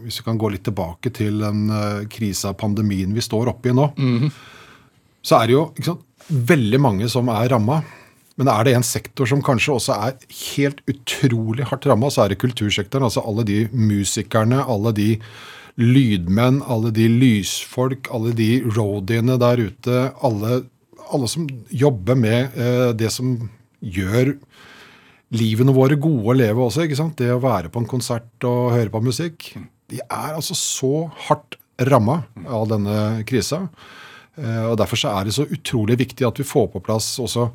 [0.04, 3.76] hvis vi kan gå litt tilbake til den uh, krisa, pandemien vi står oppe i
[3.76, 3.92] nå.
[3.96, 4.30] Mm -hmm.
[5.22, 7.82] så er det jo sant, veldig mange som er ramma.
[8.38, 10.16] Men er det en sektor som kanskje også er
[10.54, 13.08] helt utrolig hardt ramma, så er det kultursektoren.
[13.08, 15.08] Altså alle de musikerne, alle de
[15.78, 20.00] lydmenn, alle de lysfolk, alle de roadiene der ute.
[20.26, 20.62] Alle,
[21.10, 23.34] alle som jobber med eh, det som
[23.82, 24.36] gjør
[25.34, 26.86] livene våre gode å leve også.
[26.86, 27.18] ikke sant?
[27.18, 29.50] Det å være på en konsert og høre på musikk.
[29.90, 31.58] De er altså så hardt
[31.88, 33.66] ramma av denne krisa.
[34.38, 37.48] Eh, og Derfor så er det så utrolig viktig at vi får på plass også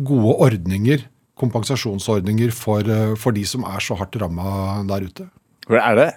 [0.00, 1.04] gode ordninger,
[1.40, 5.28] kompensasjonsordninger, for, eh, for de som er så hardt ramma der ute.
[5.68, 6.10] Hvor er det?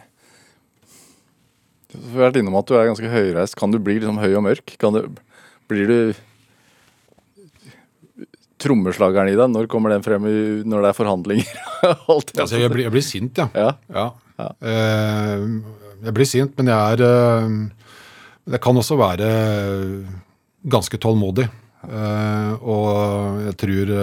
[1.94, 3.58] Du har vært innom at du er ganske høyreist.
[3.60, 4.78] Kan du bli liksom høy og mørk?
[4.82, 5.02] Kan du,
[5.70, 5.98] blir du
[8.64, 9.52] trommeslageren i deg?
[9.52, 11.54] Når kommer den frem i, når det er forhandlinger?
[12.08, 13.50] altså, jeg, blir, jeg, blir, sint, ja.
[13.54, 13.72] ja.
[13.94, 14.08] ja.
[14.40, 14.50] ja.
[14.64, 15.62] Uh,
[16.04, 17.83] jeg blir sint, men jeg er uh,
[18.44, 19.28] Det kan også være
[20.64, 21.48] ganske tålmodig.
[21.84, 23.94] Uh, og jeg tror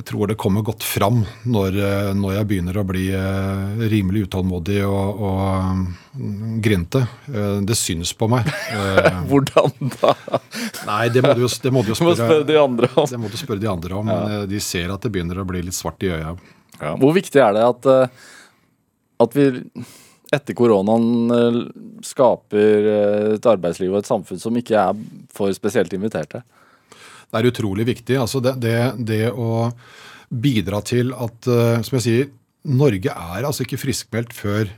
[0.00, 1.18] jeg tror det kommer godt fram
[1.50, 1.74] når,
[2.16, 7.02] når jeg begynner å bli eh, rimelig utålmodig og, og grinte.
[7.28, 8.48] Eh, det syns på meg.
[9.28, 10.14] Hvordan da?
[10.88, 13.10] Nei, det må du jo, det må du jo spørre, spørre, de andre om.
[13.10, 14.12] Det må du spørre de andre om.
[14.14, 14.40] Ja.
[14.48, 16.32] De ser at det begynner å bli litt svart i øya.
[16.78, 16.94] Ja.
[16.94, 17.90] Hvor viktig er det at,
[19.26, 19.50] at vi
[20.34, 21.64] etter koronaen
[22.06, 22.88] skaper
[23.34, 25.04] et arbeidsliv og et samfunn som ikke er
[25.34, 26.44] for spesielt inviterte?
[27.30, 28.18] det er utrolig viktig.
[28.18, 28.76] Altså det, det,
[29.06, 29.70] det, å
[30.30, 32.28] bidra til at uh, Som jeg sier,
[32.70, 34.70] Norge er altså ikke friskmeldt før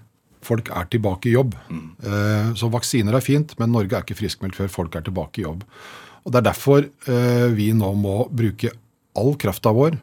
[0.43, 1.53] folk er tilbake i jobb.
[1.71, 2.55] Mm.
[2.59, 5.61] Så vaksiner er fint, men Norge er ikke friskmeldt før folk er tilbake i jobb.
[6.23, 6.87] Og Det er derfor
[7.55, 8.73] vi nå må bruke
[9.19, 10.01] all krafta vår,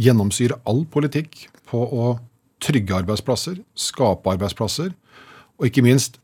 [0.00, 2.14] gjennomsyre all politikk på å
[2.66, 4.92] trygge arbeidsplasser, skape arbeidsplasser,
[5.56, 6.18] og ikke minst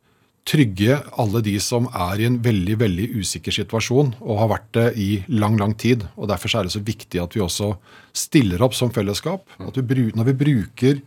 [0.49, 4.87] trygge alle de som er i en veldig veldig usikker situasjon og har vært det
[4.99, 6.03] i lang lang tid.
[6.17, 7.77] og Derfor er det så viktig at vi også
[8.17, 9.47] stiller opp som fellesskap.
[9.63, 11.01] At vi, når vi bruker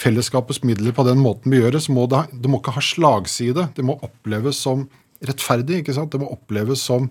[0.00, 2.84] fellesskapets midler på den måten vi gjør det, så må det, det må ikke ha
[2.84, 3.68] slagside.
[3.74, 4.86] Det må oppleves som
[5.20, 5.82] rettferdig.
[5.82, 6.14] ikke sant?
[6.14, 7.10] Det må oppleves som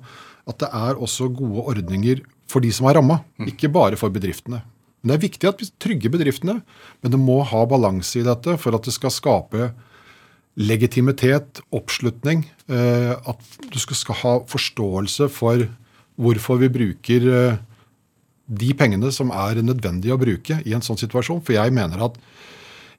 [0.50, 4.64] at det er også gode ordninger for de som er ramma, ikke bare for bedriftene.
[5.02, 6.60] Men Det er viktig at vi trygger bedriftene,
[7.02, 9.72] men det må ha balanse i dette for at det skal skape
[10.60, 12.44] legitimitet, oppslutning.
[12.68, 15.64] Eh, at du skal ha forståelse for
[16.20, 17.60] hvorfor vi bruker eh,
[18.50, 21.44] de pengene som er nødvendige å bruke i en sånn situasjon.
[21.46, 22.20] For jeg mener at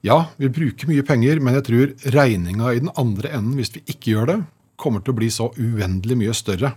[0.07, 3.84] ja, vi bruker mye penger, men jeg tror regninga i den andre enden, hvis vi
[3.92, 4.38] ikke gjør det,
[4.80, 6.72] kommer til å bli så uendelig mye større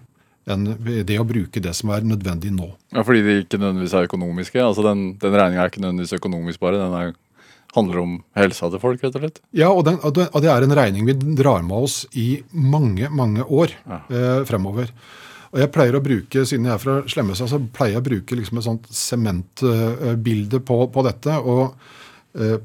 [0.50, 0.70] enn
[1.08, 2.70] det å bruke det som er nødvendig nå.
[2.94, 4.60] Ja, Fordi de ikke nødvendigvis er økonomiske?
[4.64, 7.14] altså Den, den regninga er ikke nødvendigvis økonomisk bare, den er
[7.74, 9.42] handler om helsa til folk, rett og slett?
[9.56, 13.46] Ja, og, den, og, det er en regning vi drar med oss i mange, mange
[13.46, 14.02] år ja.
[14.10, 14.92] eh, fremover.
[15.54, 18.38] Og jeg pleier å bruke, Siden jeg er fra Slemmestad, så pleier jeg å bruke
[18.38, 21.38] liksom et sånt sementbilde på, på, dette.
[21.38, 21.74] og
[22.38, 22.58] eh,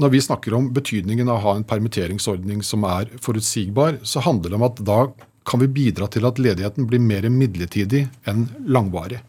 [0.00, 4.52] Når vi snakker om betydningen av å ha en permitteringsordning som er forutsigbar, så handler
[4.52, 5.00] det om at da
[5.46, 9.20] kan vi bidra til at ledigheten blir mer midlertidig enn langvarig.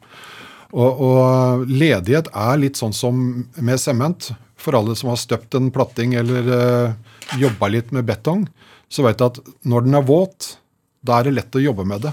[0.72, 3.22] Og, og, ledighet er litt sånn som
[3.60, 4.32] med sement.
[4.62, 6.58] For alle som har støpt en platting eller uh,
[6.94, 8.44] eh, jobba litt med betong,
[8.92, 10.52] så vet du at når den er våt,
[11.02, 12.12] da er det lett å jobbe med det.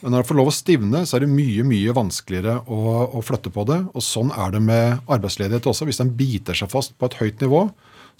[0.00, 3.24] Men når det får lov å stivne, så er det mye mye vanskeligere å, å
[3.24, 3.80] flytte på det.
[3.92, 5.88] Og sånn er det med arbeidsledighet også.
[5.88, 7.66] Hvis den biter seg fast på et høyt nivå,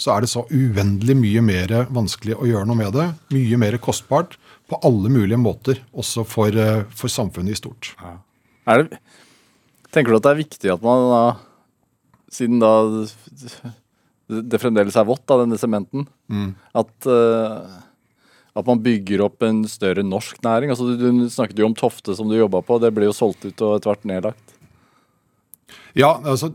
[0.03, 3.09] så er det så uendelig mye mer vanskelig å gjøre noe med det.
[3.35, 4.37] Mye mer kostbart
[4.71, 7.95] på alle mulige måter, også for, eh, for samfunnet i stort.
[8.01, 8.17] Ja.
[8.67, 8.99] Det
[9.93, 11.23] Tenker du at det er viktig at man da,
[12.33, 12.71] siden da
[14.33, 16.55] det fremdeles er vått, av denne sementen, mm.
[16.81, 17.83] at, uh,
[18.57, 20.73] at man bygger opp en større norsk næring?
[20.73, 23.45] Altså, du, du snakket jo om Tofte som du jobba på, det ble jo solgt
[23.45, 24.57] ut og etter hvert nedlagt.
[25.99, 26.49] Ja, altså,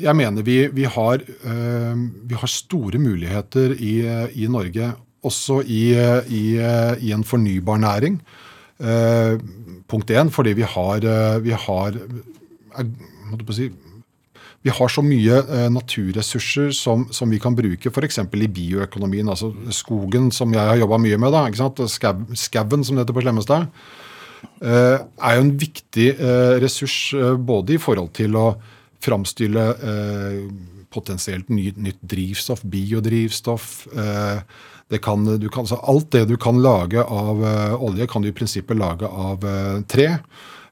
[0.00, 3.94] jeg mener vi, vi, har, uh, vi har, store muligheter i,
[4.34, 4.92] i Norge,
[5.22, 5.84] også i,
[6.34, 6.44] i,
[6.98, 8.16] i en fornybar næring.
[9.86, 11.04] Punkt én fordi vi har,
[11.44, 11.98] vi har
[13.54, 13.68] si,
[14.62, 18.20] vi har så mye eh, naturressurser som, som, vi kan bruke f.eks.
[18.22, 19.28] i bioøkonomien.
[19.28, 21.82] altså Skogen, som jeg har jobba mye med, da, ikke sant?
[22.38, 24.01] skauen, som det heter på Slemmestad, eh,
[24.62, 28.46] er jo en viktig eh, ressurs eh, både i forhold til å
[29.02, 30.36] framstille eh,
[30.92, 33.72] potensielt ny, nytt drivstoff, biodrivstoff.
[33.96, 37.38] Eh, kan, kan, alt det du kan lage av
[37.80, 39.46] olje, kan du i prinsippet lage av
[39.88, 40.10] tre.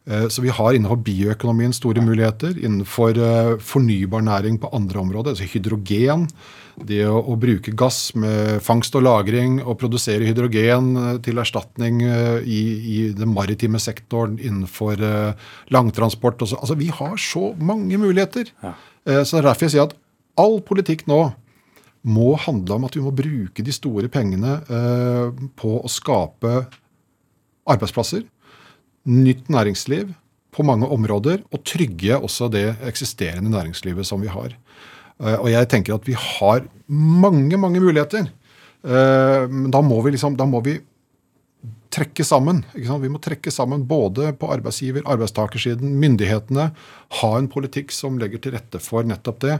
[0.09, 2.57] Eh, så vi har innenfor bioøkonomien store muligheter.
[2.57, 6.27] Innenfor eh, fornybar næring på andre områder, altså hydrogen.
[6.87, 12.01] Det å, å, bruke gass med fangst og lagring og produsere hydrogen eh, til erstatning
[12.03, 12.61] i,
[12.95, 15.01] i den maritime sektoren innenfor
[15.75, 16.47] langtransport.
[16.47, 16.59] Også.
[16.61, 18.51] Altså, vi har så mange muligheter.
[18.65, 18.75] Ja.
[19.05, 19.97] Så det er derfor jeg sier at
[20.41, 21.23] all politikk nå
[22.11, 24.59] må handle om at vi må bruke de store pengene
[25.61, 26.53] på å skape
[27.69, 28.25] arbeidsplasser
[29.09, 30.13] nytt næringsliv
[30.51, 34.57] på mange områder, og trygge også det eksisterende næringslivet som vi har.
[35.21, 38.31] Eh, og jeg tenker at vi har mange, mange muligheter.
[38.81, 40.79] Eh, men da må vi liksom, da må vi
[41.91, 42.63] trekke sammen.
[42.75, 46.71] Vi må trekke sammen både på arbeidsgiver-, arbeidstakersiden, myndighetene.
[47.21, 49.57] Ha en politikk som legger til rette for nettopp det.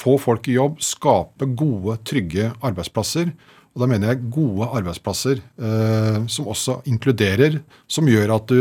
[0.00, 3.34] Få folk i jobb, skape gode, trygge arbeidsplasser.
[3.74, 7.58] Og da mener jeg gode arbeidsplasser eh, som også inkluderer,
[7.90, 8.60] som gjør at du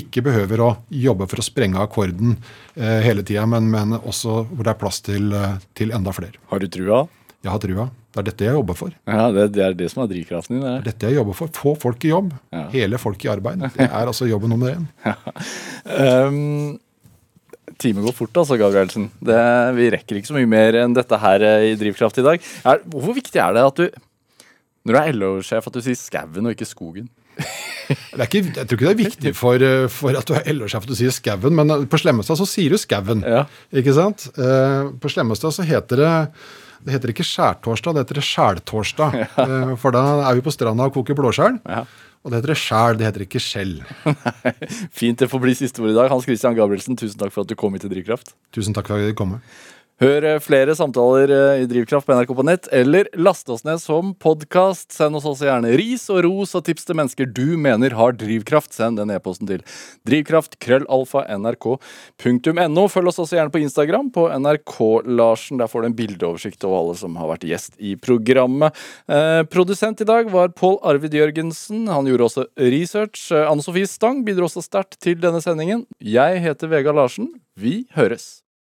[0.00, 2.36] ikke behøver å jobbe for å sprenge akkorden
[2.74, 6.40] eh, hele tida, men, men, også hvor det er plass til, eh, til, enda flere.
[6.50, 7.04] Har du trua?
[7.44, 7.88] Jeg har trua.
[8.14, 8.94] Det er dette jeg jobber for.
[9.10, 10.64] Ja, Det, det er det som er drivkraften din?
[10.64, 11.52] Det er dette jeg jobber for.
[11.58, 12.32] Få folk i jobb.
[12.54, 12.64] Ja.
[12.72, 13.66] Hele folk i arbeid.
[13.74, 14.88] Det er altså jobben nummer én.
[15.04, 15.18] Ja.
[16.30, 16.78] Um,
[17.80, 19.08] Timen går fort, altså, Gabrielsen.
[19.24, 19.36] Det,
[19.76, 22.50] vi rekker ikke så mye mer enn dette her eh, i Drivkraft i dag.
[22.70, 24.02] Er, hvor viktig er det at du
[24.84, 27.06] når du er LO-sjef, at du sier skauen og ikke skogen?
[27.34, 30.90] Ikke, jeg tror ikke det er viktig for, eh, for at du er LO-sjef at
[30.90, 33.24] du sier skauen, men eh, på Slemmestad så sier du skauen.
[33.26, 33.44] Ja.
[33.74, 34.28] Ikke sant?
[34.38, 36.14] Eh, på Slemmestad så heter det
[36.84, 39.14] det heter ikke skjærtorsdag, det heter skjæltorsdag.
[39.16, 39.28] Ja.
[39.80, 41.56] For da er vi på stranda og koker blåskjell.
[41.64, 41.86] Ja.
[42.24, 43.72] Og det heter det skjæl, det heter ikke skjell.
[45.00, 46.10] Fint det får bli siste ord i dag.
[46.12, 48.34] Hans Christian Gabrielsen, tusen takk for at du kom hit til Drivkraft.
[48.52, 49.38] Tusen takk for at jeg kom.
[50.02, 53.78] Hør eh, flere samtaler eh, i Drivkraft på NRK på nett, eller last oss ned
[53.78, 54.90] som podkast.
[54.90, 58.74] Send oss også gjerne ris og ros og tips til mennesker du mener har drivkraft.
[58.74, 59.62] Send den e-posten til
[60.10, 62.82] drivkraft-nrk.no.
[62.90, 65.58] Følg oss også gjerne på Instagram på NRK-Larsen.
[65.62, 68.74] Der får du en bildeoversikt over alle som har vært gjest i programmet.
[69.06, 71.86] Eh, produsent i dag var Pål Arvid Jørgensen.
[71.86, 73.30] Han gjorde også research.
[73.30, 75.86] Eh, Anne Sofie Stang bidro også sterkt til denne sendingen.
[76.02, 77.30] Jeg heter Vegard Larsen.
[77.54, 78.43] Vi høres.